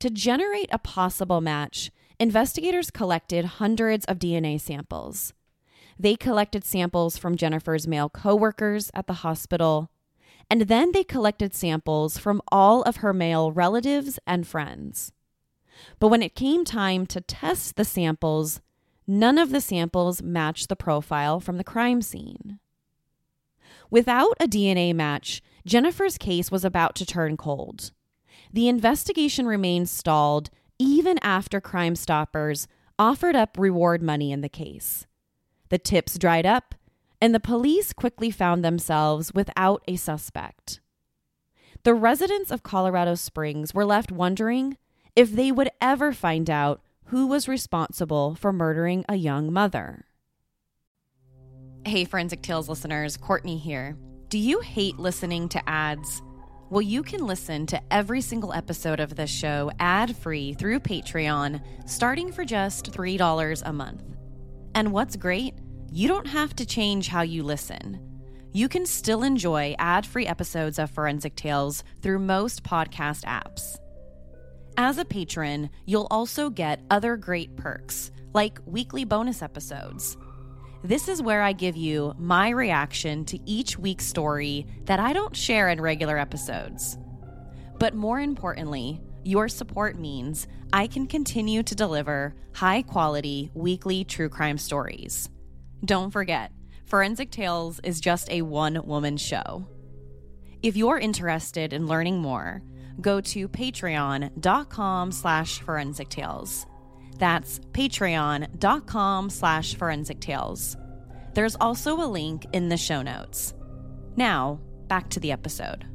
To 0.00 0.10
generate 0.10 0.68
a 0.72 0.78
possible 0.78 1.40
match, 1.40 1.92
investigators 2.18 2.90
collected 2.90 3.44
hundreds 3.44 4.04
of 4.06 4.18
DNA 4.18 4.60
samples. 4.60 5.32
They 5.96 6.16
collected 6.16 6.64
samples 6.64 7.16
from 7.16 7.36
Jennifer's 7.36 7.86
male 7.86 8.08
coworkers 8.08 8.90
at 8.94 9.06
the 9.06 9.22
hospital, 9.22 9.92
and 10.50 10.62
then 10.62 10.90
they 10.92 11.04
collected 11.04 11.54
samples 11.54 12.18
from 12.18 12.42
all 12.50 12.82
of 12.82 12.96
her 12.96 13.14
male 13.14 13.52
relatives 13.52 14.18
and 14.26 14.46
friends. 14.46 15.12
But 16.00 16.08
when 16.08 16.22
it 16.22 16.34
came 16.34 16.64
time 16.64 17.06
to 17.06 17.20
test 17.20 17.76
the 17.76 17.84
samples, 17.84 18.60
none 19.06 19.38
of 19.38 19.50
the 19.50 19.60
samples 19.60 20.22
matched 20.22 20.68
the 20.68 20.76
profile 20.76 21.38
from 21.38 21.56
the 21.56 21.64
crime 21.64 22.02
scene. 22.02 22.58
Without 23.90 24.36
a 24.40 24.46
DNA 24.46 24.92
match, 24.92 25.42
Jennifer's 25.64 26.18
case 26.18 26.50
was 26.50 26.64
about 26.64 26.94
to 26.96 27.06
turn 27.06 27.36
cold. 27.36 27.92
The 28.52 28.68
investigation 28.68 29.46
remained 29.46 29.88
stalled 29.88 30.50
even 30.78 31.18
after 31.22 31.60
Crime 31.60 31.94
Stoppers 31.94 32.66
offered 32.98 33.36
up 33.36 33.56
reward 33.58 34.02
money 34.02 34.32
in 34.32 34.40
the 34.40 34.48
case. 34.48 35.06
The 35.68 35.78
tips 35.78 36.18
dried 36.18 36.46
up, 36.46 36.74
and 37.20 37.34
the 37.34 37.40
police 37.40 37.92
quickly 37.92 38.30
found 38.30 38.64
themselves 38.64 39.32
without 39.34 39.82
a 39.86 39.96
suspect. 39.96 40.80
The 41.82 41.94
residents 41.94 42.50
of 42.50 42.62
Colorado 42.62 43.14
Springs 43.14 43.72
were 43.72 43.84
left 43.84 44.12
wondering 44.12 44.76
if 45.16 45.32
they 45.32 45.50
would 45.50 45.70
ever 45.80 46.12
find 46.12 46.48
out 46.48 46.80
who 47.06 47.26
was 47.26 47.48
responsible 47.48 48.34
for 48.34 48.52
murdering 48.52 49.04
a 49.08 49.16
young 49.16 49.52
mother. 49.52 50.04
Hey, 51.84 52.04
Forensic 52.04 52.42
Tales 52.42 52.68
listeners, 52.68 53.16
Courtney 53.16 53.56
here. 53.56 53.96
Do 54.28 54.38
you 54.38 54.60
hate 54.60 54.98
listening 54.98 55.48
to 55.48 55.68
ads? 55.68 56.22
Well, 56.68 56.82
you 56.82 57.02
can 57.02 57.26
listen 57.26 57.66
to 57.66 57.82
every 57.90 58.20
single 58.20 58.52
episode 58.52 59.00
of 59.00 59.16
this 59.16 59.30
show 59.30 59.72
ad 59.80 60.16
free 60.16 60.52
through 60.52 60.80
Patreon, 60.80 61.60
starting 61.86 62.30
for 62.30 62.44
just 62.44 62.92
$3 62.92 63.62
a 63.64 63.72
month. 63.72 64.04
And 64.74 64.92
what's 64.92 65.16
great? 65.16 65.54
You 65.92 66.08
don't 66.08 66.26
have 66.26 66.54
to 66.56 66.66
change 66.66 67.08
how 67.08 67.22
you 67.22 67.42
listen. 67.42 68.00
You 68.52 68.68
can 68.68 68.86
still 68.86 69.22
enjoy 69.22 69.74
ad 69.78 70.06
free 70.06 70.26
episodes 70.26 70.78
of 70.78 70.90
Forensic 70.90 71.36
Tales 71.36 71.84
through 72.00 72.18
most 72.20 72.62
podcast 72.62 73.24
apps. 73.24 73.76
As 74.76 74.98
a 74.98 75.04
patron, 75.04 75.70
you'll 75.86 76.08
also 76.10 76.50
get 76.50 76.80
other 76.90 77.16
great 77.16 77.56
perks, 77.56 78.10
like 78.32 78.58
weekly 78.66 79.04
bonus 79.04 79.42
episodes 79.42 80.16
this 80.82 81.08
is 81.08 81.20
where 81.20 81.42
I 81.42 81.52
give 81.52 81.76
you 81.76 82.14
my 82.18 82.48
reaction 82.48 83.24
to 83.26 83.38
each 83.44 83.78
week's 83.78 84.06
story 84.06 84.66
that 84.86 84.98
I 84.98 85.12
don't 85.12 85.36
share 85.36 85.68
in 85.68 85.80
regular 85.80 86.16
episodes. 86.16 86.96
But 87.78 87.94
more 87.94 88.18
importantly, 88.20 89.00
your 89.22 89.48
support 89.48 89.98
means 89.98 90.46
I 90.72 90.86
can 90.86 91.06
continue 91.06 91.62
to 91.64 91.74
deliver 91.74 92.34
high 92.54 92.80
quality 92.82 93.50
weekly 93.52 94.04
true 94.04 94.30
crime 94.30 94.56
stories. 94.56 95.28
Don't 95.84 96.10
forget, 96.10 96.52
Forensic 96.84 97.30
Tales 97.30 97.80
is 97.84 98.00
just 98.00 98.30
a 98.30 98.42
one 98.42 98.84
woman 98.86 99.16
show. 99.16 99.66
If 100.62 100.76
you're 100.76 100.98
interested 100.98 101.72
in 101.72 101.86
learning 101.86 102.18
more, 102.18 102.62
go 103.00 103.20
to 103.22 103.48
patreon.com 103.48 105.12
slash 105.12 105.60
forensic 105.60 106.10
tales. 106.10 106.66
That's 107.18 107.60
patreon.com 107.72 109.30
slash 109.30 109.74
forensic 109.74 110.20
tales. 110.20 110.76
There's 111.34 111.56
also 111.60 111.96
a 111.96 112.08
link 112.08 112.46
in 112.52 112.68
the 112.68 112.76
show 112.76 113.00
notes. 113.02 113.54
Now, 114.16 114.60
back 114.88 115.08
to 115.10 115.20
the 115.20 115.32
episode. 115.32 115.86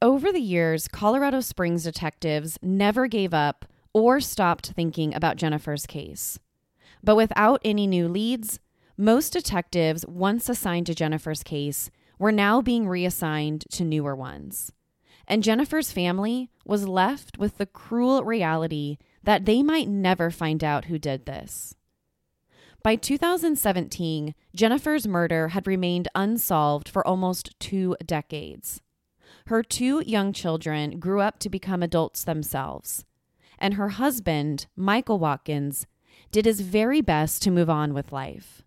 Over 0.00 0.32
the 0.32 0.40
years, 0.40 0.88
Colorado 0.88 1.40
Springs 1.40 1.84
detectives 1.84 2.58
never 2.62 3.06
gave 3.06 3.34
up 3.34 3.64
or 3.92 4.20
stopped 4.20 4.70
thinking 4.70 5.14
about 5.14 5.36
Jennifer's 5.36 5.86
case. 5.86 6.38
But 7.02 7.16
without 7.16 7.60
any 7.64 7.86
new 7.86 8.08
leads, 8.08 8.60
most 8.96 9.32
detectives 9.32 10.04
once 10.06 10.48
assigned 10.48 10.86
to 10.86 10.94
Jennifer's 10.94 11.42
case 11.42 11.90
were 12.18 12.32
now 12.32 12.60
being 12.60 12.88
reassigned 12.88 13.64
to 13.70 13.84
newer 13.84 14.14
ones 14.16 14.72
and 15.28 15.44
Jennifer's 15.44 15.92
family 15.92 16.50
was 16.64 16.88
left 16.88 17.38
with 17.38 17.58
the 17.58 17.66
cruel 17.66 18.24
reality 18.24 18.96
that 19.22 19.44
they 19.44 19.62
might 19.62 19.86
never 19.86 20.30
find 20.30 20.64
out 20.64 20.86
who 20.86 20.98
did 20.98 21.26
this. 21.26 21.74
By 22.82 22.96
2017, 22.96 24.34
Jennifer's 24.56 25.06
murder 25.06 25.48
had 25.48 25.66
remained 25.66 26.08
unsolved 26.14 26.88
for 26.88 27.06
almost 27.06 27.58
two 27.60 27.94
decades. 28.04 28.80
Her 29.46 29.62
two 29.62 30.02
young 30.06 30.32
children 30.32 30.98
grew 30.98 31.20
up 31.20 31.38
to 31.40 31.50
become 31.50 31.82
adults 31.82 32.24
themselves, 32.24 33.04
and 33.58 33.74
her 33.74 33.90
husband, 33.90 34.66
Michael 34.76 35.18
Watkins, 35.18 35.86
did 36.30 36.44
his 36.44 36.60
very 36.60 37.00
best 37.00 37.42
to 37.42 37.50
move 37.50 37.70
on 37.70 37.94
with 37.94 38.12
life. 38.12 38.62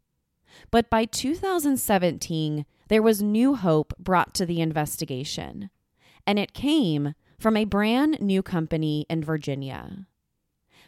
But 0.70 0.90
by 0.90 1.06
2017, 1.06 2.66
there 2.88 3.02
was 3.02 3.22
new 3.22 3.56
hope 3.56 3.94
brought 3.98 4.34
to 4.36 4.46
the 4.46 4.62
investigation 4.62 5.70
and 6.26 6.40
it 6.40 6.54
came 6.54 7.14
from 7.40 7.58
a 7.58 7.66
brand 7.66 8.22
new 8.22 8.44
company 8.44 9.06
in 9.10 9.24
Virginia. 9.24 10.06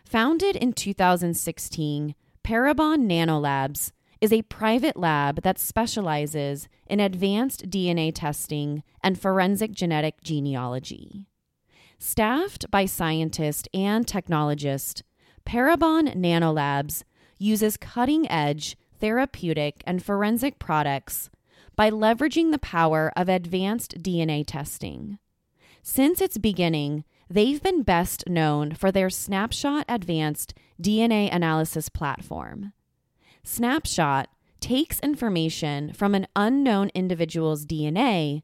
Founded 0.06 0.56
in 0.56 0.74
2016, 0.74 2.16
Parabon 2.44 3.08
Nanolabs 3.08 3.92
is 4.22 4.32
a 4.32 4.44
private 4.44 4.96
lab 4.96 5.42
that 5.42 5.60
specializes 5.60 6.68
in 6.88 7.00
advanced 7.00 7.70
DNA 7.70 8.12
testing 8.14 8.84
and 9.02 9.20
forensic 9.20 9.72
genetic 9.72 10.22
genealogy. 10.22 11.26
Staffed 11.98 12.70
by 12.70 12.86
scientist 12.86 13.68
and 13.74 14.06
technologist, 14.06 15.02
Parabon 15.46 16.16
Nanolabs 16.16 17.04
uses 17.38 17.78
cutting 17.78 18.30
edge 18.30 18.78
therapeutic 19.00 19.84
and 19.86 20.04
forensic 20.04 20.60
products 20.60 21.30
by 21.76 21.90
leveraging 21.90 22.52
the 22.52 22.60
power 22.60 23.12
of 23.16 23.30
advanced 23.30 24.02
DNA 24.02 24.44
testing. 24.46 25.20
Since 25.82 26.22
its 26.22 26.38
beginning, 26.38 27.04
they've 27.30 27.62
been 27.62 27.84
best 27.84 28.30
known 28.30 28.74
for 28.74 28.92
their 28.92 29.10
Snapshot 29.10 29.86
Advanced 29.90 30.54
DNA 30.82 31.34
Analysis 31.34 31.90
platform. 31.90 32.74
Snapshot 33.44 34.30
takes 34.62 35.02
information 35.02 35.92
from 35.92 36.16
an 36.16 36.26
unknown 36.36 36.90
individual's 36.94 37.66
DNA 37.66 38.44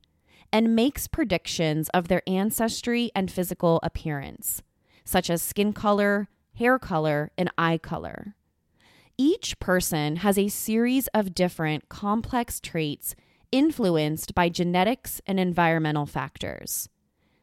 and 0.51 0.75
makes 0.75 1.07
predictions 1.07 1.87
of 1.89 2.09
their 2.09 2.21
ancestry 2.27 3.09
and 3.15 3.31
physical 3.31 3.79
appearance, 3.83 4.61
such 5.05 5.29
as 5.29 5.41
skin 5.41 5.71
color, 5.71 6.27
hair 6.59 6.77
color, 6.77 7.31
and 7.37 7.49
eye 7.57 7.77
color. 7.77 8.35
Each 9.17 9.57
person 9.59 10.17
has 10.17 10.37
a 10.37 10.49
series 10.49 11.07
of 11.07 11.33
different 11.33 11.87
complex 11.89 12.59
traits 12.59 13.15
influenced 13.51 14.35
by 14.35 14.49
genetics 14.49 15.21
and 15.25 15.39
environmental 15.39 16.05
factors. 16.05 16.89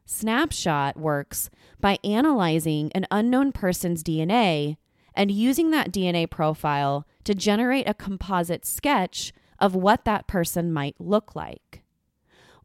Snapshot 0.04 0.98
works 0.98 1.50
by 1.80 1.98
analyzing 2.04 2.92
an 2.92 3.06
unknown 3.10 3.52
person's 3.52 4.04
DNA 4.04 4.76
and 5.14 5.30
using 5.30 5.70
that 5.70 5.90
DNA 5.90 6.30
profile 6.30 7.06
to 7.24 7.34
generate 7.34 7.88
a 7.88 7.94
composite 7.94 8.66
sketch 8.66 9.32
of 9.58 9.74
what 9.74 10.04
that 10.04 10.26
person 10.26 10.72
might 10.72 10.94
look 11.00 11.34
like. 11.34 11.82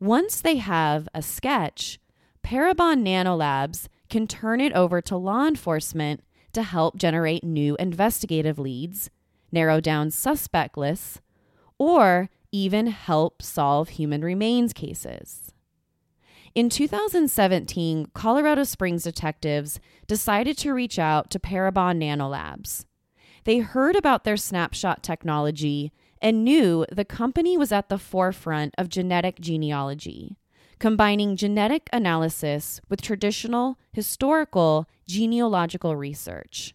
Once 0.01 0.41
they 0.41 0.57
have 0.57 1.07
a 1.13 1.21
sketch, 1.21 1.97
Parabon 2.43 3.03
Nanolabs 3.03 3.87
can 4.09 4.27
turn 4.27 4.59
it 4.59 4.73
over 4.73 5.01
to 5.01 5.15
law 5.15 5.47
enforcement 5.47 6.21
to 6.53 6.63
help 6.63 6.97
generate 6.97 7.43
new 7.43 7.75
investigative 7.79 8.59
leads, 8.59 9.09
narrow 9.51 9.79
down 9.79 10.11
suspect 10.11 10.77
lists, 10.77 11.21
or 11.77 12.29
even 12.51 12.87
help 12.87 13.41
solve 13.41 13.89
human 13.89 14.21
remains 14.23 14.73
cases. 14.73 15.53
In 16.53 16.69
2017, 16.69 18.07
Colorado 18.13 18.63
Springs 18.63 19.03
detectives 19.03 19.79
decided 20.05 20.57
to 20.57 20.73
reach 20.73 20.99
out 20.99 21.29
to 21.31 21.39
Parabon 21.39 21.97
Nanolabs. 21.97 22.83
They 23.45 23.59
heard 23.59 23.95
about 23.95 24.25
their 24.25 24.37
snapshot 24.37 25.01
technology 25.01 25.93
and 26.21 26.43
knew 26.43 26.85
the 26.91 27.05
company 27.05 27.57
was 27.57 27.71
at 27.71 27.89
the 27.89 27.97
forefront 27.97 28.75
of 28.77 28.89
genetic 28.89 29.39
genealogy, 29.39 30.37
combining 30.81 31.35
genetic 31.35 31.87
analysis 31.93 32.81
with 32.89 33.03
traditional, 33.03 33.77
historical, 33.93 34.87
genealogical 35.07 35.95
research. 35.95 36.73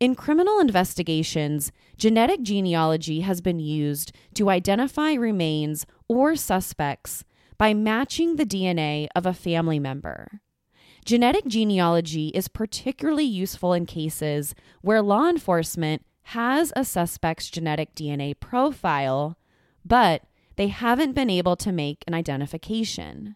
In 0.00 0.16
criminal 0.16 0.58
investigations, 0.58 1.70
genetic 1.96 2.42
genealogy 2.42 3.20
has 3.20 3.40
been 3.40 3.60
used 3.60 4.10
to 4.34 4.50
identify 4.50 5.12
remains 5.12 5.86
or 6.08 6.34
suspects 6.34 7.22
by 7.58 7.72
matching 7.72 8.34
the 8.34 8.44
DNA 8.44 9.06
of 9.14 9.24
a 9.24 9.32
family 9.32 9.78
member. 9.78 10.40
Genetic 11.04 11.46
genealogy 11.46 12.30
is 12.30 12.48
particularly 12.48 13.24
useful 13.24 13.72
in 13.72 13.86
cases 13.86 14.52
where 14.80 15.00
law 15.00 15.28
enforcement 15.28 16.04
has 16.34 16.72
a 16.74 16.84
suspect's 16.84 17.48
genetic 17.48 17.94
DNA 17.94 18.34
profile, 18.40 19.38
but 19.84 20.22
they 20.62 20.68
haven't 20.68 21.14
been 21.14 21.28
able 21.28 21.56
to 21.56 21.72
make 21.72 22.04
an 22.06 22.14
identification. 22.14 23.34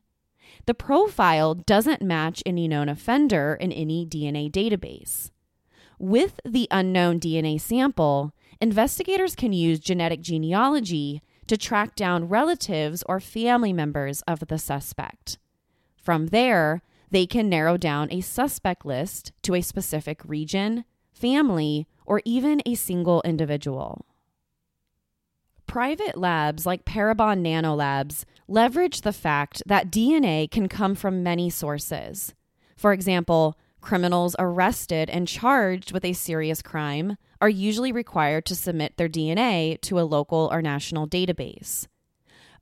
The 0.66 0.74
profile 0.74 1.56
doesn't 1.56 2.00
match 2.00 2.40
any 2.46 2.68
known 2.68 2.88
offender 2.88 3.58
in 3.60 3.72
any 3.72 4.06
DNA 4.06 4.48
database. 4.48 5.32
With 5.98 6.38
the 6.44 6.68
unknown 6.70 7.18
DNA 7.18 7.60
sample, 7.60 8.32
investigators 8.60 9.34
can 9.34 9.52
use 9.52 9.80
genetic 9.80 10.20
genealogy 10.20 11.20
to 11.48 11.56
track 11.56 11.96
down 11.96 12.28
relatives 12.28 13.02
or 13.08 13.18
family 13.18 13.72
members 13.72 14.22
of 14.22 14.46
the 14.46 14.56
suspect. 14.56 15.36
From 15.96 16.26
there, 16.26 16.80
they 17.10 17.26
can 17.26 17.48
narrow 17.48 17.76
down 17.76 18.06
a 18.12 18.20
suspect 18.20 18.86
list 18.86 19.32
to 19.42 19.56
a 19.56 19.62
specific 19.62 20.20
region, 20.24 20.84
family, 21.12 21.88
or 22.04 22.22
even 22.24 22.62
a 22.64 22.76
single 22.76 23.20
individual. 23.24 24.06
Private 25.66 26.16
labs 26.16 26.64
like 26.64 26.84
Parabon 26.84 27.42
Nanolabs 27.42 28.24
leverage 28.48 29.00
the 29.00 29.12
fact 29.12 29.62
that 29.66 29.90
DNA 29.90 30.50
can 30.50 30.68
come 30.68 30.94
from 30.94 31.22
many 31.22 31.50
sources. 31.50 32.34
For 32.76 32.92
example, 32.92 33.58
criminals 33.80 34.36
arrested 34.38 35.10
and 35.10 35.28
charged 35.28 35.92
with 35.92 36.04
a 36.04 36.12
serious 36.12 36.62
crime 36.62 37.16
are 37.40 37.48
usually 37.48 37.92
required 37.92 38.46
to 38.46 38.54
submit 38.54 38.96
their 38.96 39.08
DNA 39.08 39.80
to 39.82 39.98
a 39.98 40.02
local 40.02 40.48
or 40.52 40.62
national 40.62 41.08
database. 41.08 41.86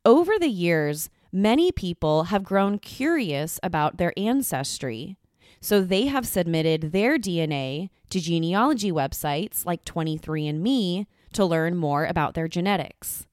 Over 0.04 0.38
the 0.38 0.48
years, 0.48 1.08
many 1.32 1.72
people 1.72 2.24
have 2.24 2.42
grown 2.42 2.78
curious 2.78 3.60
about 3.62 3.96
their 3.96 4.12
ancestry, 4.16 5.16
so 5.60 5.80
they 5.80 6.06
have 6.06 6.26
submitted 6.26 6.92
their 6.92 7.18
DNA 7.18 7.88
to 8.10 8.20
genealogy 8.20 8.92
websites 8.92 9.64
like 9.64 9.84
23andMe 9.84 11.06
to 11.35 11.44
learn 11.44 11.77
more 11.77 12.05
about 12.05 12.35
their 12.35 12.49
genetics. 12.49 13.27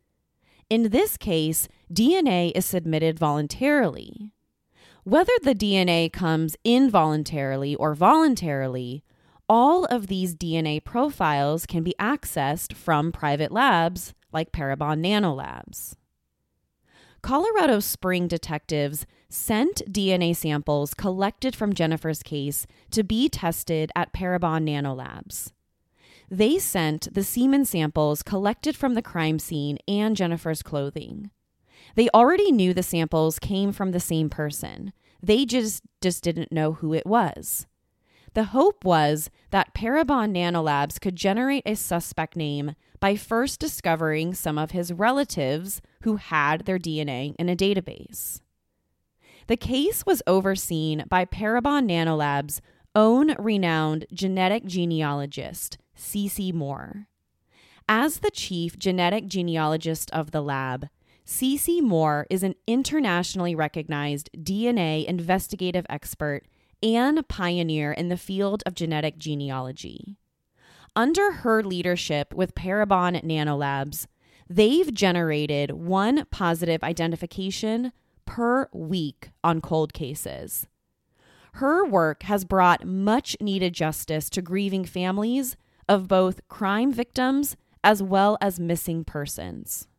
In 0.70 0.90
this 0.90 1.18
case, 1.18 1.68
DNA 1.92 2.52
is 2.56 2.66
submitted 2.66 3.20
voluntarily. 3.20 4.32
Whether 5.04 5.34
the 5.42 5.56
DNA 5.56 6.12
comes 6.14 6.56
involuntarily 6.64 7.76
or 7.76 7.96
voluntarily, 7.96 9.04
all 9.50 9.86
of 9.86 10.08
these 10.08 10.36
DNA 10.36 10.84
profiles 10.84 11.66
can 11.66 11.84
be 11.84 11.96
accessed 12.00 12.74
from 12.74 13.12
private 13.12 13.52
labs 13.52 14.14
like 14.32 14.52
Parabon 14.52 15.04
Nanolabs. 15.04 15.96
Colorado 17.22 17.80
Spring 17.80 18.28
detectives 18.28 19.06
sent 19.30 19.82
DNA 19.92 20.36
samples 20.36 20.94
collected 20.94 21.56
from 21.56 21.74
Jennifer's 21.74 22.24
case 22.24 22.66
to 22.92 23.04
be 23.04 23.28
tested 23.30 23.92
at 23.96 24.14
Parabon 24.14 24.68
Nanolabs. 24.68 25.52
They 26.32 26.60
sent 26.60 27.14
the 27.14 27.26
semen 27.26 27.66
samples 27.66 28.24
collected 28.24 28.78
from 28.78 28.94
the 28.94 29.02
crime 29.02 29.38
scene 29.38 29.78
and 29.86 30.16
Jennifer's 30.16 30.64
clothing. 30.64 31.30
They 31.96 32.08
already 32.14 32.54
knew 32.54 32.74
the 32.74 32.84
samples 32.84 33.38
came 33.38 33.74
from 33.74 33.92
the 33.92 34.00
same 34.00 34.30
person. 34.30 34.94
They 35.22 35.46
just, 35.46 35.84
just 36.00 36.24
didn't 36.24 36.54
know 36.54 36.72
who 36.72 36.94
it 36.94 37.06
was. 37.06 37.68
The 38.34 38.46
hope 38.46 38.86
was 38.86 39.30
that 39.50 39.74
Parabon 39.74 40.32
Nanolabs 40.32 41.02
could 41.02 41.18
generate 41.18 41.64
a 41.66 41.76
suspect 41.76 42.38
name 42.38 42.76
by 43.02 43.18
first 43.18 43.60
discovering 43.60 44.34
some 44.34 44.58
of 44.58 44.72
his 44.72 44.94
relatives 44.94 45.82
who 46.04 46.16
had 46.16 46.66
their 46.66 46.80
DNA 46.80 47.36
in 47.38 47.50
a 47.50 47.58
database. 47.58 48.40
The 49.48 49.58
case 49.58 50.06
was 50.06 50.24
overseen 50.26 51.04
by 51.10 51.26
Parabon 51.26 51.90
Nanolabs' 51.90 52.62
own 52.96 53.36
renowned 53.38 54.06
genetic 54.14 54.64
genealogist, 54.64 55.78
CeCe 56.02 56.52
Moore. 56.52 57.08
As 57.88 58.20
the 58.20 58.32
chief 58.32 58.78
genetic 58.78 59.28
genealogist 59.28 60.10
of 60.12 60.32
the 60.32 60.42
lab, 60.42 60.90
CeCe 61.26 61.82
Moore 61.82 62.26
is 62.30 62.42
an 62.44 62.56
internationally 62.66 63.54
recognized 63.54 64.30
DNA 64.36 65.06
investigative 65.06 65.86
expert 65.90 66.48
and 66.82 67.26
pioneer 67.28 67.92
in 67.92 68.10
the 68.10 68.18
field 68.18 68.64
of 68.66 68.74
genetic 68.74 69.20
genealogy. 69.20 70.18
Under 70.96 71.32
her 71.32 71.64
leadership 71.64 72.34
with 72.34 72.56
Parabon 72.56 73.24
Nanolabs, 73.24 74.08
they've 74.50 74.92
generated 74.94 75.72
one 75.72 76.26
positive 76.32 76.84
identification 76.84 77.94
per 78.26 78.68
week 78.74 79.30
on 79.44 79.62
cold 79.62 79.94
cases. 79.94 80.68
Her 81.54 81.86
work 81.86 82.24
has 82.24 82.44
brought 82.44 82.88
much 82.88 83.38
needed 83.40 83.74
justice 83.74 84.30
to 84.32 84.42
grieving 84.42 84.86
families 84.86 85.56
of 85.92 86.08
both 86.08 86.48
crime 86.48 86.90
victims 86.94 87.58
as 87.84 88.02
well 88.02 88.38
as 88.40 88.62
missing 88.62 89.04
persons. 89.04 89.90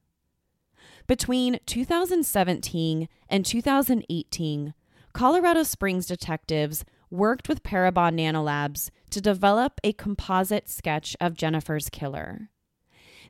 Between 1.07 1.61
2017 1.67 3.11
and 3.29 3.45
2018, 3.45 4.73
Colorado 5.13 5.63
Springs 5.63 6.07
detectives 6.07 6.87
worked 7.11 7.47
with 7.47 7.63
Parabon 7.63 8.19
Nanolabs 8.19 8.89
to 9.11 9.21
develop 9.21 9.83
a 9.85 9.93
composite 9.93 10.71
sketch 10.71 11.15
of 11.21 11.35
Jennifer's 11.35 11.91
killer. 11.91 12.49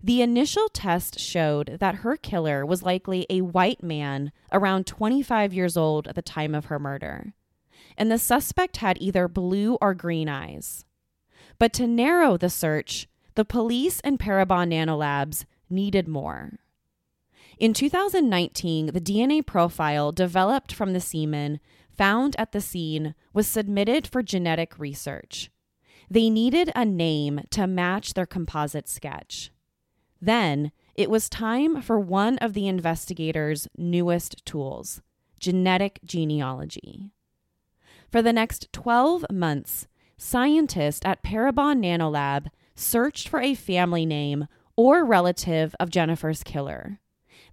The 0.00 0.22
initial 0.22 0.68
test 0.68 1.18
showed 1.18 1.78
that 1.80 1.96
her 1.96 2.16
killer 2.16 2.64
was 2.64 2.84
likely 2.84 3.26
a 3.28 3.40
white 3.40 3.82
man 3.82 4.30
around 4.52 4.86
25 4.86 5.52
years 5.52 5.76
old 5.76 6.06
at 6.06 6.14
the 6.14 6.22
time 6.22 6.54
of 6.54 6.66
her 6.66 6.78
murder, 6.78 7.34
and 7.98 8.08
the 8.08 8.18
suspect 8.18 8.76
had 8.76 8.98
either 9.00 9.26
blue 9.26 9.78
or 9.80 9.94
green 9.94 10.28
eyes. 10.28 10.84
But 11.62 11.72
to 11.74 11.86
narrow 11.86 12.36
the 12.36 12.50
search, 12.50 13.06
the 13.36 13.44
police 13.44 14.00
and 14.00 14.18
Parabon 14.18 14.70
Nanolabs 14.72 15.44
needed 15.70 16.08
more. 16.08 16.58
In 17.56 17.72
2019, 17.72 18.86
the 18.86 19.00
DNA 19.00 19.46
profile 19.46 20.10
developed 20.10 20.72
from 20.72 20.92
the 20.92 21.00
semen 21.00 21.60
found 21.96 22.34
at 22.36 22.50
the 22.50 22.60
scene 22.60 23.14
was 23.32 23.46
submitted 23.46 24.08
for 24.08 24.24
genetic 24.24 24.76
research. 24.76 25.52
They 26.10 26.30
needed 26.30 26.72
a 26.74 26.84
name 26.84 27.42
to 27.50 27.68
match 27.68 28.14
their 28.14 28.26
composite 28.26 28.88
sketch. 28.88 29.52
Then 30.20 30.72
it 30.96 31.10
was 31.10 31.28
time 31.28 31.80
for 31.80 32.00
one 32.00 32.38
of 32.38 32.54
the 32.54 32.66
investigators' 32.66 33.68
newest 33.78 34.44
tools 34.44 35.00
genetic 35.38 36.00
genealogy. 36.04 37.12
For 38.10 38.20
the 38.20 38.32
next 38.32 38.66
12 38.72 39.26
months, 39.30 39.86
scientists 40.22 41.00
at 41.04 41.22
Parabon 41.22 41.80
Nanolab 41.80 42.48
searched 42.76 43.28
for 43.28 43.40
a 43.40 43.54
family 43.54 44.06
name 44.06 44.46
or 44.76 45.04
relative 45.04 45.74
of 45.80 45.90
Jennifer's 45.90 46.42
killer. 46.44 47.00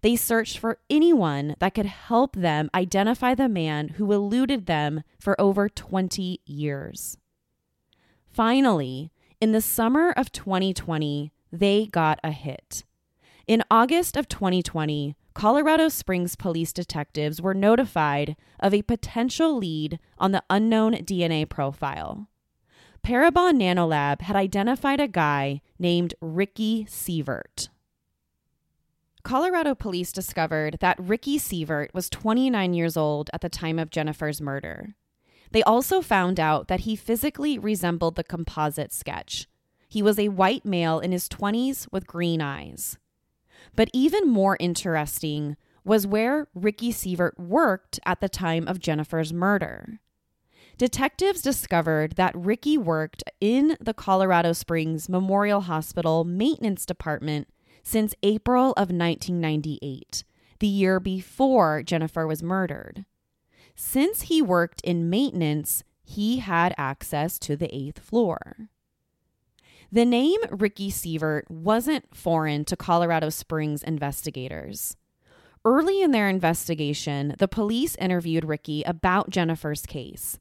They 0.01 0.15
searched 0.15 0.59
for 0.59 0.79
anyone 0.89 1.55
that 1.59 1.73
could 1.73 1.87
help 1.87 2.35
them 2.35 2.69
identify 2.73 3.33
the 3.33 3.49
man 3.49 3.89
who 3.89 4.13
eluded 4.13 4.67
them 4.67 5.03
for 5.19 5.39
over 5.41 5.67
20 5.67 6.39
years. 6.45 7.17
Finally, 8.31 9.11
in 9.41 9.51
the 9.51 9.61
summer 9.61 10.11
of 10.11 10.31
2020, 10.31 11.33
they 11.51 11.87
got 11.87 12.19
a 12.23 12.31
hit. 12.31 12.83
In 13.47 13.63
August 13.71 14.15
of 14.15 14.29
2020, 14.29 15.15
Colorado 15.33 15.89
Springs 15.89 16.35
police 16.35 16.71
detectives 16.71 17.41
were 17.41 17.55
notified 17.55 18.35
of 18.59 18.73
a 18.73 18.83
potential 18.83 19.57
lead 19.57 19.99
on 20.19 20.31
the 20.31 20.43
unknown 20.49 20.93
DNA 20.93 21.49
profile. 21.49 22.27
Parabon 23.03 23.55
Nanolab 23.55 24.21
had 24.21 24.35
identified 24.35 24.99
a 24.99 25.07
guy 25.07 25.61
named 25.77 26.13
Ricky 26.21 26.85
Severt. 26.85 27.69
Colorado 29.23 29.75
police 29.75 30.11
discovered 30.11 30.77
that 30.79 30.99
Ricky 30.99 31.37
Severt 31.37 31.93
was 31.93 32.09
29 32.09 32.73
years 32.73 32.95
old 32.95 33.29
at 33.33 33.41
the 33.41 33.49
time 33.49 33.77
of 33.77 33.89
Jennifer's 33.89 34.41
murder. 34.41 34.95
They 35.51 35.63
also 35.63 36.01
found 36.01 36.39
out 36.39 36.67
that 36.67 36.81
he 36.81 36.95
physically 36.95 37.57
resembled 37.57 38.15
the 38.15 38.23
composite 38.23 38.93
sketch. 38.93 39.47
He 39.87 40.01
was 40.01 40.19
a 40.19 40.29
white 40.29 40.65
male 40.65 40.99
in 40.99 41.11
his 41.11 41.27
20s 41.27 41.87
with 41.91 42.07
green 42.07 42.41
eyes. 42.41 42.97
But 43.75 43.89
even 43.93 44.27
more 44.27 44.57
interesting 44.59 45.57
was 45.83 46.07
where 46.07 46.47
Ricky 46.53 46.91
Severt 46.91 47.37
worked 47.39 47.99
at 48.05 48.21
the 48.21 48.29
time 48.29 48.67
of 48.67 48.79
Jennifer's 48.79 49.33
murder. 49.33 49.99
Detectives 50.79 51.41
discovered 51.41 52.13
that 52.13 52.33
Ricky 52.33 52.77
worked 52.77 53.21
in 53.41 53.75
the 53.81 53.93
Colorado 53.93 54.53
Springs 54.53 55.09
Memorial 55.09 55.59
Hospital 55.59 56.23
maintenance 56.23 56.85
department 56.85 57.49
since 57.83 58.15
April 58.23 58.71
of 58.77 58.89
1998, 58.89 60.23
the 60.59 60.67
year 60.67 61.01
before 61.01 61.83
Jennifer 61.83 62.25
was 62.25 62.41
murdered. 62.41 63.03
Since 63.75 64.21
he 64.21 64.41
worked 64.41 64.79
in 64.85 65.09
maintenance, 65.09 65.83
he 66.01 66.37
had 66.37 66.73
access 66.77 67.37
to 67.39 67.57
the 67.57 67.75
eighth 67.75 67.99
floor. 67.99 68.69
The 69.91 70.05
name 70.05 70.39
Ricky 70.49 70.89
Severt 70.91 71.43
wasn't 71.49 72.15
foreign 72.15 72.63
to 72.63 72.77
Colorado 72.77 73.29
Springs 73.31 73.83
investigators. 73.83 74.95
Early 75.65 76.01
in 76.01 76.11
their 76.11 76.29
investigation, 76.29 77.35
the 77.37 77.49
police 77.49 77.97
interviewed 77.97 78.45
Ricky 78.45 78.81
about 78.83 79.29
Jennifer's 79.29 79.85
case. 79.85 80.39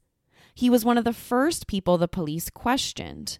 He 0.59 0.69
was 0.69 0.83
one 0.83 0.97
of 0.97 1.05
the 1.05 1.13
first 1.13 1.67
people 1.67 1.97
the 1.97 2.09
police 2.09 2.49
questioned. 2.49 3.39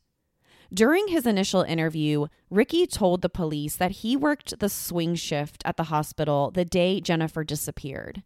During 0.73 1.09
his 1.09 1.25
initial 1.25 1.63
interview, 1.63 2.27
Ricky 2.49 2.87
told 2.87 3.21
the 3.21 3.27
police 3.27 3.75
that 3.75 3.91
he 3.91 4.15
worked 4.15 4.57
the 4.59 4.69
swing 4.69 5.15
shift 5.15 5.61
at 5.65 5.75
the 5.75 5.91
hospital 5.91 6.49
the 6.49 6.63
day 6.63 7.01
Jennifer 7.01 7.43
disappeared. 7.43 8.23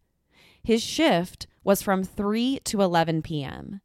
His 0.63 0.83
shift 0.83 1.47
was 1.63 1.81
from 1.81 2.03
3 2.03 2.59
to 2.65 2.83
11 2.83 3.23
p.m. 3.23 3.81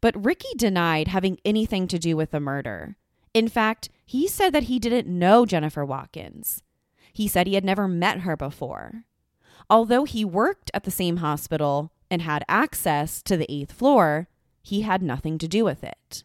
But 0.00 0.24
Ricky 0.24 0.52
denied 0.56 1.06
having 1.06 1.38
anything 1.44 1.86
to 1.86 1.96
do 2.00 2.16
with 2.16 2.32
the 2.32 2.40
murder. 2.40 2.96
In 3.32 3.46
fact, 3.46 3.88
he 4.04 4.26
said 4.26 4.52
that 4.52 4.64
he 4.64 4.80
didn't 4.80 5.06
know 5.06 5.46
Jennifer 5.46 5.84
Watkins. 5.84 6.64
He 7.12 7.28
said 7.28 7.46
he 7.46 7.54
had 7.54 7.64
never 7.64 7.86
met 7.86 8.22
her 8.22 8.36
before. 8.36 9.04
Although 9.70 10.06
he 10.06 10.24
worked 10.24 10.72
at 10.74 10.82
the 10.82 10.90
same 10.90 11.18
hospital 11.18 11.92
and 12.10 12.22
had 12.22 12.44
access 12.48 13.22
to 13.22 13.36
the 13.36 13.46
eighth 13.48 13.70
floor, 13.70 14.26
he 14.62 14.82
had 14.82 15.02
nothing 15.02 15.38
to 15.38 15.48
do 15.48 15.64
with 15.64 15.82
it. 15.82 16.24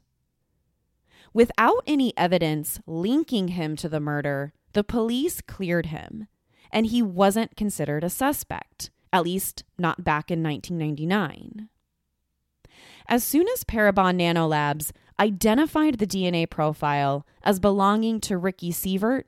Without 1.33 1.83
any 1.85 2.17
evidence 2.17 2.79
linking 2.85 3.49
him 3.49 3.75
to 3.75 3.89
the 3.89 3.99
murder, 3.99 4.53
the 4.73 4.83
police 4.83 5.41
cleared 5.41 5.87
him, 5.87 6.27
and 6.71 6.87
he 6.87 7.01
wasn't 7.01 7.57
considered 7.57 8.03
a 8.03 8.09
suspect 8.09 8.89
at 9.15 9.23
least 9.23 9.63
not 9.77 10.03
back 10.03 10.29
in 10.29 10.43
1999. 10.43 11.69
As 13.07 13.23
soon 13.23 13.47
as 13.47 13.63
Parabon 13.63 14.19
Nanolabs 14.19 14.91
identified 15.17 15.99
the 15.99 16.07
DNA 16.07 16.49
profile 16.49 17.25
as 17.41 17.61
belonging 17.61 18.19
to 18.21 18.37
Ricky 18.37 18.71
Severt, 18.71 19.23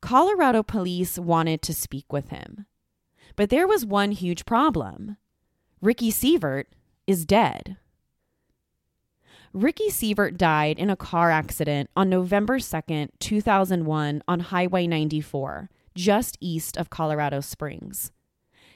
Colorado 0.00 0.62
police 0.62 1.18
wanted 1.18 1.62
to 1.62 1.74
speak 1.74 2.12
with 2.12 2.28
him. 2.28 2.66
But 3.34 3.50
there 3.50 3.66
was 3.66 3.84
one 3.84 4.12
huge 4.12 4.46
problem 4.46 5.16
Ricky 5.80 6.12
Severt 6.12 6.66
is 7.08 7.24
dead. 7.24 7.76
Ricky 9.52 9.88
Severt 9.88 10.36
died 10.36 10.78
in 10.78 10.90
a 10.90 10.96
car 10.96 11.30
accident 11.30 11.88
on 11.96 12.10
November 12.10 12.58
2nd, 12.58 13.08
2001, 13.18 14.22
on 14.28 14.40
Highway 14.40 14.86
94, 14.86 15.70
just 15.94 16.36
east 16.40 16.76
of 16.76 16.90
Colorado 16.90 17.40
Springs. 17.40 18.12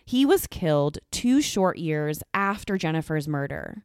He 0.04 0.24
was 0.24 0.46
killed 0.46 0.98
two 1.10 1.40
short 1.42 1.78
years 1.78 2.22
after 2.32 2.78
Jennifer's 2.78 3.28
murder. 3.28 3.84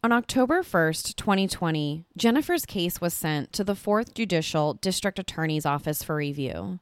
On 0.00 0.12
October 0.12 0.62
1st, 0.62 1.16
2020, 1.16 2.04
Jennifer's 2.16 2.64
case 2.64 3.00
was 3.00 3.12
sent 3.12 3.52
to 3.52 3.64
the 3.64 3.74
4th 3.74 4.14
Judicial 4.14 4.74
District 4.74 5.18
Attorney's 5.18 5.66
Office 5.66 6.04
for 6.04 6.14
review. 6.14 6.78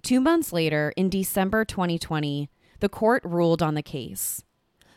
Two 0.00 0.22
months 0.22 0.54
later, 0.54 0.94
in 0.96 1.10
December 1.10 1.66
2020, 1.66 2.48
the 2.80 2.88
court 2.88 3.22
ruled 3.26 3.62
on 3.62 3.74
the 3.74 3.82
case. 3.82 4.42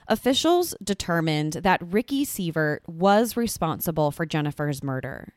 Officials 0.07 0.74
determined 0.82 1.53
that 1.53 1.82
Ricky 1.86 2.26
Severt 2.26 2.80
was 2.88 3.36
responsible 3.36 4.10
for 4.12 4.26
Jennifer's 4.26 4.82
murder. 4.82 5.34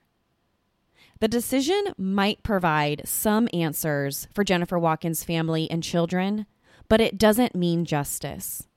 The 1.18 1.26
decision 1.26 1.86
might 1.98 2.44
provide 2.44 3.02
some 3.04 3.48
answers 3.52 4.28
for 4.32 4.44
Jennifer 4.44 4.78
Watkins' 4.78 5.24
family 5.24 5.68
and 5.68 5.82
children, 5.82 6.46
but 6.88 7.00
it 7.00 7.18
doesn't 7.18 7.56
mean 7.56 7.84
justice. 7.84 8.68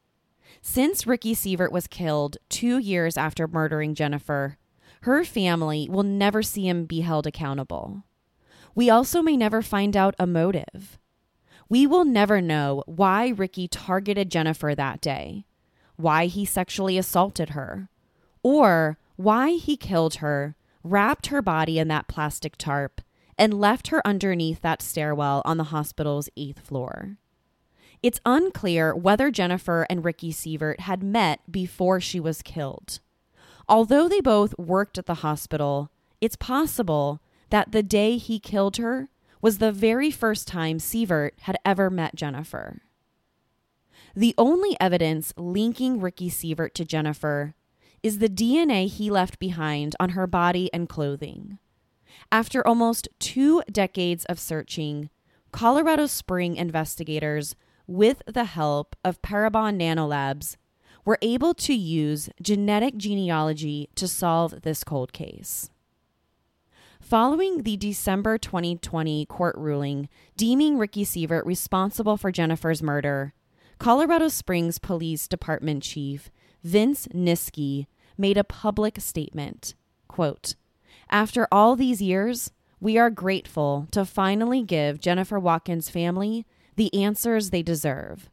Since 0.68 1.06
Ricky 1.06 1.36
Severt 1.36 1.72
was 1.72 1.86
killed 1.86 2.38
two 2.50 2.80
years 2.80 3.18
after 3.18 3.48
murdering 3.48 3.94
Jennifer, 3.94 4.58
her 5.02 5.24
family 5.24 5.88
will 5.90 6.04
never 6.04 6.42
see 6.42 6.68
him 6.68 6.86
be 6.86 7.02
held 7.02 7.28
accountable. 7.28 8.04
We 8.74 8.90
also 8.90 9.22
may 9.22 9.38
never 9.38 9.62
find 9.62 9.96
out 9.96 10.16
a 10.18 10.26
motive. 10.26 10.98
We 11.70 11.86
will 11.86 12.04
never 12.04 12.42
know 12.42 12.84
why 12.88 13.28
Ricky 13.30 13.68
targeted 13.68 14.32
Jennifer 14.32 14.74
that 14.74 15.02
day, 15.02 15.46
why 15.98 16.26
he 16.26 16.46
sexually 16.46 16.98
assaulted 16.98 17.50
her, 17.50 17.88
or 18.42 18.98
why 19.18 19.52
he 19.52 19.78
killed 19.78 20.16
her, 20.16 20.56
wrapped 20.84 21.28
her 21.28 21.44
body 21.44 21.78
in 21.78 21.90
that 21.90 22.08
plastic 22.08 22.58
tarp, 22.58 23.02
and 23.38 23.54
left 23.54 23.90
her 23.90 24.06
underneath 24.06 24.62
that 24.62 24.82
stairwell 24.82 25.44
on 25.46 25.58
the 25.58 25.66
hospital's 25.66 26.28
eighth 26.36 26.60
floor. 26.60 27.18
It's 28.06 28.22
unclear 28.24 28.96
whether 28.96 29.32
Jennifer 29.32 29.88
and 29.90 30.06
Ricky 30.06 30.32
Severt 30.32 30.82
had 30.82 31.02
met 31.02 31.40
before 31.52 32.00
she 32.00 32.20
was 32.20 32.44
killed. 32.44 33.00
Although 33.68 34.08
they 34.08 34.22
both 34.22 34.54
worked 34.60 35.00
at 35.00 35.08
the 35.08 35.24
hospital, 35.26 35.90
it's 36.22 36.36
possible 36.36 37.20
that 37.50 37.72
the 37.72 37.82
day 37.82 38.18
he 38.18 38.38
killed 38.38 38.78
her 38.78 39.10
was 39.42 39.58
the 39.58 39.72
very 39.72 40.12
first 40.12 40.48
time 40.48 40.78
Severt 40.78 41.32
had 41.40 41.58
ever 41.66 41.90
met 41.90 42.14
Jennifer. 42.14 42.84
The 44.16 44.36
only 44.38 44.78
evidence 44.80 45.34
linking 45.36 46.00
Ricky 46.00 46.30
Severt 46.30 46.76
to 46.76 46.86
Jennifer 46.86 47.56
is 48.04 48.20
the 48.20 48.30
DNA 48.30 48.88
he 48.88 49.10
left 49.10 49.40
behind 49.40 49.96
on 50.00 50.10
her 50.10 50.28
body 50.28 50.72
and 50.72 50.88
clothing. 50.88 51.58
After 52.32 52.68
almost 52.68 53.08
two 53.18 53.64
decades 53.72 54.26
of 54.26 54.38
searching, 54.40 55.10
Colorado 55.52 56.06
Spring 56.06 56.56
investigators, 56.56 57.56
with 57.88 58.22
the 58.26 58.46
help 58.46 58.96
of 59.04 59.22
Parabon 59.22 59.80
Nanolabs, 59.80 60.58
were 61.06 61.20
able 61.22 61.54
to 61.54 61.74
use 61.74 62.30
genetic 62.42 62.98
genealogy 62.98 63.90
to 63.96 64.08
solve 64.08 64.62
this 64.64 64.84
cold 64.84 65.14
case. 65.14 65.70
Following 67.00 67.62
the 67.62 67.78
December 67.78 68.40
2020 68.40 69.28
court 69.28 69.56
ruling 69.58 70.10
deeming 70.36 70.80
Ricky 70.80 71.06
Severt 71.06 71.46
responsible 71.46 72.18
for 72.18 72.32
Jennifer's 72.32 72.82
murder, 72.82 73.34
Colorado 73.78 74.28
Springs 74.28 74.80
Police 74.80 75.28
Department 75.28 75.84
Chief 75.84 76.32
Vince 76.64 77.08
Niski 77.10 77.86
made 78.18 78.38
a 78.38 78.44
public 78.44 79.00
statement. 79.00 79.76
Quote, 80.08 80.56
After 81.12 81.48
all 81.52 81.76
these 81.76 82.02
years, 82.02 82.52
we 82.80 82.98
are 82.98 83.12
grateful 83.12 83.88
to 83.92 84.04
finally 84.04 84.64
give 84.64 85.00
Jennifer 85.00 85.40
Watkins' 85.40 85.90
family 85.90 86.46
the 86.76 86.94
answers 86.94 87.50
they 87.50 87.64
deserve. 87.64 88.30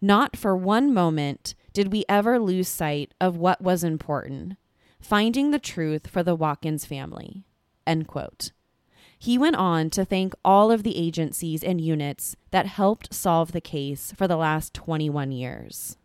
Not 0.00 0.36
for 0.36 0.56
one 0.56 0.92
moment 0.92 1.54
did 1.72 1.92
we 1.92 2.04
ever 2.08 2.38
lose 2.38 2.68
sight 2.68 3.14
of 3.20 3.36
what 3.36 3.60
was 3.60 3.84
important 3.84 4.56
finding 5.02 5.50
the 5.50 5.58
truth 5.58 6.06
for 6.06 6.22
the 6.22 6.34
Watkins 6.34 6.86
family. 6.86 7.44
End 7.86 8.06
quote. 8.06 8.52
He 9.18 9.38
went 9.38 9.56
on 9.56 9.90
to 9.90 10.04
thank 10.04 10.34
all 10.44 10.70
of 10.70 10.82
the 10.82 10.96
agencies 10.96 11.62
and 11.62 11.80
units 11.80 12.36
that 12.50 12.66
helped 12.66 13.12
solve 13.12 13.52
the 13.52 13.60
case 13.60 14.12
for 14.16 14.26
the 14.26 14.36
last 14.36 14.74
21 14.74 15.32
years. 15.32 15.96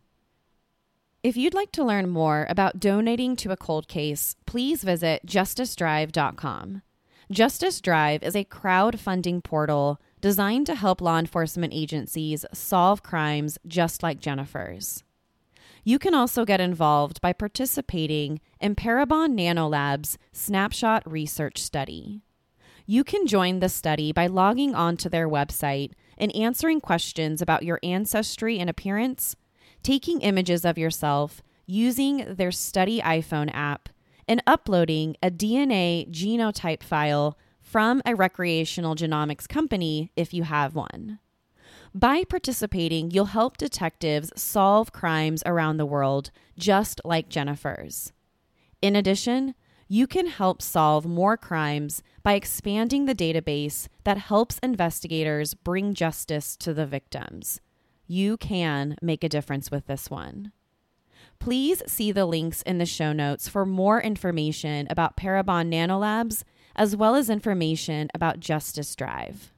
If 1.22 1.36
you'd 1.36 1.54
like 1.54 1.72
to 1.72 1.84
learn 1.84 2.08
more 2.08 2.46
about 2.48 2.78
donating 2.78 3.34
to 3.36 3.50
a 3.50 3.56
cold 3.56 3.88
case, 3.88 4.36
please 4.46 4.84
visit 4.84 5.26
justicedrive.com. 5.26 6.82
Justice 7.30 7.80
Drive 7.80 8.22
is 8.22 8.36
a 8.36 8.44
crowdfunding 8.44 9.42
portal 9.42 10.00
designed 10.20 10.66
to 10.66 10.74
help 10.74 11.00
law 11.00 11.18
enforcement 11.18 11.72
agencies 11.74 12.44
solve 12.52 13.02
crimes 13.02 13.58
just 13.66 14.02
like 14.02 14.20
Jennifer's. 14.20 15.04
You 15.84 15.98
can 15.98 16.14
also 16.14 16.44
get 16.44 16.60
involved 16.60 17.20
by 17.20 17.32
participating 17.32 18.40
in 18.60 18.74
Parabon 18.74 19.38
Nanolab's 19.38 20.18
Snapshot 20.32 21.10
Research 21.10 21.62
Study. 21.62 22.20
You 22.84 23.04
can 23.04 23.26
join 23.26 23.60
the 23.60 23.68
study 23.68 24.12
by 24.12 24.26
logging 24.26 24.74
onto 24.74 25.08
their 25.08 25.28
website 25.28 25.92
and 26.16 26.34
answering 26.34 26.80
questions 26.80 27.40
about 27.40 27.62
your 27.62 27.78
ancestry 27.82 28.58
and 28.58 28.68
appearance, 28.68 29.36
taking 29.82 30.20
images 30.20 30.64
of 30.64 30.78
yourself 30.78 31.42
using 31.66 32.34
their 32.34 32.50
study 32.50 33.00
iPhone 33.00 33.50
app, 33.52 33.90
and 34.26 34.42
uploading 34.46 35.16
a 35.22 35.30
DNA 35.30 36.10
genotype 36.10 36.82
file 36.82 37.38
from 37.68 38.00
a 38.06 38.14
recreational 38.14 38.94
genomics 38.94 39.46
company 39.46 40.10
if 40.16 40.32
you 40.32 40.42
have 40.44 40.74
one. 40.74 41.18
By 41.94 42.24
participating, 42.24 43.10
you'll 43.10 43.26
help 43.26 43.58
detectives 43.58 44.32
solve 44.40 44.90
crimes 44.92 45.42
around 45.44 45.76
the 45.76 45.84
world, 45.84 46.30
just 46.58 46.98
like 47.04 47.28
Jennifer's. 47.28 48.12
In 48.80 48.96
addition, 48.96 49.54
you 49.86 50.06
can 50.06 50.28
help 50.28 50.62
solve 50.62 51.04
more 51.04 51.36
crimes 51.36 52.02
by 52.22 52.34
expanding 52.34 53.04
the 53.04 53.14
database 53.14 53.88
that 54.04 54.16
helps 54.16 54.58
investigators 54.60 55.52
bring 55.52 55.92
justice 55.92 56.56
to 56.56 56.72
the 56.72 56.86
victims. 56.86 57.60
You 58.06 58.38
can 58.38 58.96
make 59.02 59.22
a 59.22 59.28
difference 59.28 59.70
with 59.70 59.86
this 59.86 60.08
one. 60.08 60.52
Please 61.38 61.82
see 61.86 62.12
the 62.12 62.24
links 62.24 62.62
in 62.62 62.78
the 62.78 62.86
show 62.86 63.12
notes 63.12 63.46
for 63.46 63.66
more 63.66 64.00
information 64.00 64.86
about 64.88 65.16
Parabon 65.18 65.70
Nanolabs, 65.70 66.44
as 66.78 66.96
well 66.96 67.14
as 67.16 67.28
information 67.28 68.08
about 68.14 68.40
Justice 68.40 68.94
Drive. 68.94 69.52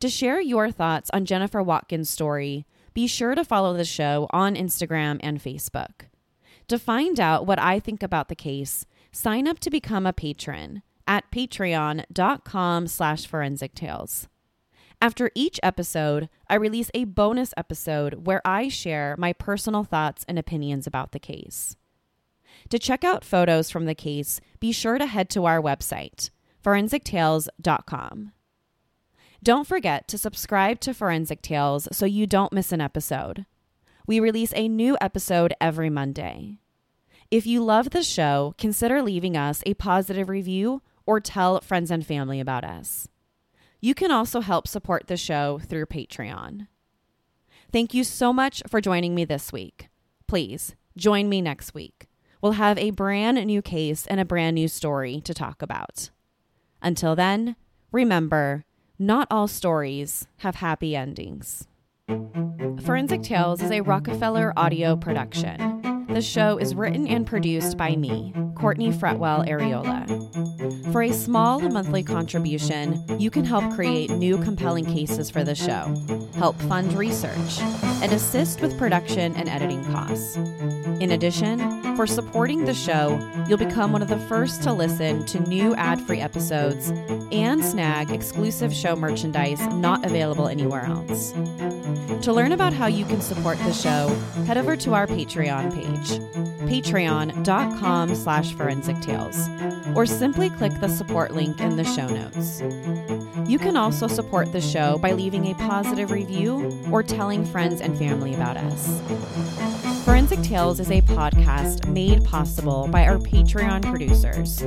To 0.00 0.08
share 0.08 0.40
your 0.40 0.70
thoughts 0.70 1.10
on 1.12 1.24
Jennifer 1.24 1.62
Watkins' 1.62 2.10
story, 2.10 2.66
be 2.92 3.06
sure 3.06 3.34
to 3.34 3.44
follow 3.44 3.76
the 3.76 3.84
show 3.84 4.28
on 4.30 4.54
Instagram 4.54 5.18
and 5.20 5.42
Facebook. 5.42 6.06
To 6.68 6.78
find 6.78 7.18
out 7.18 7.46
what 7.46 7.58
I 7.58 7.80
think 7.80 8.02
about 8.02 8.28
the 8.28 8.36
case, 8.36 8.86
sign 9.10 9.48
up 9.48 9.58
to 9.60 9.70
become 9.70 10.06
a 10.06 10.12
patron 10.12 10.82
at 11.06 11.30
patreon.com 11.32 12.86
slash 12.86 13.26
forensic 13.26 13.74
tales. 13.74 14.28
After 15.00 15.30
each 15.34 15.60
episode, 15.62 16.28
I 16.48 16.54
release 16.54 16.90
a 16.94 17.04
bonus 17.04 17.52
episode 17.56 18.26
where 18.26 18.40
I 18.44 18.68
share 18.68 19.16
my 19.18 19.32
personal 19.32 19.84
thoughts 19.84 20.24
and 20.28 20.38
opinions 20.38 20.86
about 20.86 21.12
the 21.12 21.18
case. 21.18 21.76
To 22.70 22.78
check 22.78 23.04
out 23.04 23.24
photos 23.24 23.70
from 23.70 23.84
the 23.84 23.94
case, 23.94 24.40
be 24.60 24.72
sure 24.72 24.98
to 24.98 25.06
head 25.06 25.28
to 25.30 25.44
our 25.44 25.60
website, 25.60 26.30
forensictales.com. 26.64 28.32
Don't 29.42 29.66
forget 29.66 30.08
to 30.08 30.16
subscribe 30.16 30.80
to 30.80 30.94
Forensic 30.94 31.42
Tales 31.42 31.86
so 31.92 32.06
you 32.06 32.26
don't 32.26 32.52
miss 32.52 32.72
an 32.72 32.80
episode. 32.80 33.44
We 34.06 34.18
release 34.18 34.52
a 34.56 34.68
new 34.68 34.96
episode 35.00 35.52
every 35.60 35.90
Monday. 35.90 36.58
If 37.30 37.46
you 37.46 37.62
love 37.62 37.90
the 37.90 38.02
show, 38.02 38.54
consider 38.58 39.02
leaving 39.02 39.36
us 39.36 39.62
a 39.66 39.74
positive 39.74 40.28
review 40.28 40.82
or 41.04 41.20
tell 41.20 41.60
friends 41.60 41.90
and 41.90 42.06
family 42.06 42.40
about 42.40 42.64
us. 42.64 43.08
You 43.80 43.94
can 43.94 44.10
also 44.10 44.40
help 44.40 44.66
support 44.66 45.08
the 45.08 45.16
show 45.18 45.60
through 45.62 45.86
Patreon. 45.86 46.68
Thank 47.70 47.92
you 47.92 48.04
so 48.04 48.32
much 48.32 48.62
for 48.66 48.80
joining 48.80 49.14
me 49.14 49.24
this 49.26 49.52
week. 49.52 49.88
Please 50.26 50.74
join 50.96 51.28
me 51.28 51.42
next 51.42 51.74
week. 51.74 52.06
We'll 52.44 52.52
have 52.52 52.76
a 52.76 52.90
brand 52.90 53.42
new 53.46 53.62
case 53.62 54.06
and 54.06 54.20
a 54.20 54.24
brand 54.26 54.54
new 54.54 54.68
story 54.68 55.22
to 55.22 55.32
talk 55.32 55.62
about. 55.62 56.10
Until 56.82 57.16
then, 57.16 57.56
remember, 57.90 58.66
not 58.98 59.28
all 59.30 59.48
stories 59.48 60.28
have 60.40 60.56
happy 60.56 60.94
endings. 60.94 61.66
Forensic 62.84 63.22
Tales 63.22 63.62
is 63.62 63.70
a 63.70 63.80
Rockefeller 63.80 64.52
audio 64.58 64.94
production. 64.94 65.73
The 66.08 66.22
show 66.22 66.58
is 66.58 66.74
written 66.74 67.06
and 67.06 67.26
produced 67.26 67.76
by 67.76 67.96
me, 67.96 68.32
Courtney 68.54 68.92
Fretwell 68.92 69.48
Areola. 69.48 70.92
For 70.92 71.02
a 71.02 71.12
small 71.12 71.60
monthly 71.60 72.02
contribution, 72.02 73.02
you 73.18 73.30
can 73.30 73.44
help 73.44 73.74
create 73.74 74.10
new 74.10 74.38
compelling 74.38 74.84
cases 74.84 75.30
for 75.30 75.42
the 75.42 75.54
show, 75.54 75.94
help 76.36 76.56
fund 76.62 76.92
research, 76.92 77.60
and 78.02 78.12
assist 78.12 78.60
with 78.60 78.78
production 78.78 79.34
and 79.34 79.48
editing 79.48 79.84
costs. 79.86 80.36
In 81.00 81.12
addition, 81.12 81.96
for 81.96 82.06
supporting 82.06 82.64
the 82.64 82.74
show, 82.74 83.18
you'll 83.48 83.58
become 83.58 83.92
one 83.92 84.02
of 84.02 84.08
the 84.08 84.18
first 84.18 84.62
to 84.62 84.72
listen 84.72 85.24
to 85.26 85.40
new 85.48 85.74
ad 85.74 86.00
free 86.00 86.20
episodes 86.20 86.90
and 87.32 87.64
snag 87.64 88.10
exclusive 88.10 88.72
show 88.72 88.94
merchandise 88.94 89.60
not 89.74 90.04
available 90.04 90.48
anywhere 90.48 90.84
else. 90.84 91.32
To 92.24 92.32
learn 92.32 92.52
about 92.52 92.72
how 92.72 92.86
you 92.86 93.04
can 93.04 93.20
support 93.20 93.58
the 93.58 93.72
show, 93.72 94.08
head 94.46 94.56
over 94.56 94.76
to 94.78 94.94
our 94.94 95.06
Patreon 95.06 95.72
patreon.com 96.66 98.14
slash 98.14 98.54
forensic 98.54 99.00
tales, 99.00 99.48
or 99.94 100.06
simply 100.06 100.50
click 100.50 100.72
the 100.80 100.88
support 100.88 101.32
link 101.32 101.60
in 101.60 101.76
the 101.76 101.84
show 101.84 102.08
notes. 102.08 102.62
You 103.46 103.58
can 103.58 103.76
also 103.76 104.06
support 104.06 104.52
the 104.52 104.60
show 104.60 104.96
by 104.98 105.12
leaving 105.12 105.50
a 105.50 105.54
positive 105.54 106.10
review 106.10 106.70
or 106.90 107.02
telling 107.02 107.44
friends 107.44 107.80
and 107.80 107.96
family 107.98 108.34
about 108.34 108.56
us. 108.56 109.00
Forensic 110.04 110.42
Tales 110.42 110.80
is 110.80 110.90
a 110.90 111.00
podcast 111.00 111.88
made 111.88 112.22
possible 112.24 112.86
by 112.88 113.06
our 113.06 113.16
Patreon 113.16 113.82
producers 113.82 114.62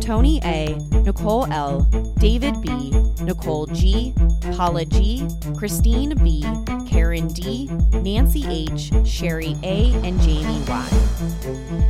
Tony 0.00 0.40
A., 0.44 0.76
Nicole 1.04 1.46
L., 1.52 1.82
David 2.18 2.60
B., 2.62 2.90
Nicole 3.22 3.66
G., 3.66 4.14
Paula 4.56 4.84
G., 4.86 5.28
Christine 5.56 6.14
B., 6.24 6.42
Karen 6.86 7.28
D, 7.28 7.66
Nancy 8.02 8.46
H, 8.48 8.90
Sherry 9.06 9.54
A, 9.62 9.92
and 10.02 10.18
Jamie 10.22 10.62
Y. 10.66 10.88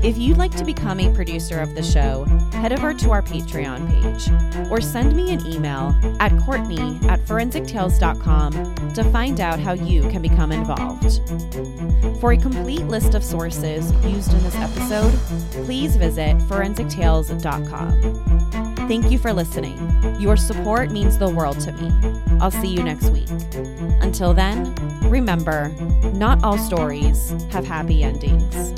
If 0.03 0.19
you'd 0.19 0.39
like 0.39 0.57
to 0.57 0.65
become 0.65 0.99
a 0.99 1.15
producer 1.15 1.61
of 1.61 1.75
the 1.75 1.83
show, 1.83 2.25
head 2.53 2.73
over 2.73 2.93
to 2.95 3.11
our 3.11 3.23
Patreon 3.23 3.89
page 3.89 4.71
or 4.71 4.81
send 4.81 5.15
me 5.15 5.33
an 5.33 5.47
email 5.47 5.95
at 6.21 6.37
Courtney 6.41 6.99
at 7.09 7.21
forensictales.com 7.21 8.93
to 8.95 9.05
find 9.05 9.41
out 9.41 9.59
how 9.59 9.73
you 9.73 10.03
can 10.09 10.23
become 10.23 10.53
involved. 10.53 11.21
For 12.21 12.33
a 12.33 12.37
complete 12.37 12.87
list 12.87 13.15
of 13.15 13.23
sources 13.23 13.93
used 14.05 14.33
in 14.33 14.43
this 14.43 14.57
episode, 14.57 15.13
please 15.65 15.97
visit 15.97 16.37
forensictales.com. 16.39 18.89
Thank 18.89 19.11
you 19.11 19.19
for 19.19 19.33
listening. 19.33 19.77
Your 20.19 20.37
support 20.37 20.91
means 20.91 21.19
the 21.19 21.29
world 21.29 21.61
to 21.61 21.73
me. 21.73 21.91
I'll 22.41 22.51
see 22.51 22.69
you 22.69 22.83
next 22.83 23.11
week. 23.11 23.29
Until 24.01 24.33
then, 24.33 24.75
remember 25.03 25.69
not 26.15 26.43
all 26.43 26.57
stories 26.57 27.31
have 27.51 27.67
happy 27.67 28.03
endings. 28.03 28.73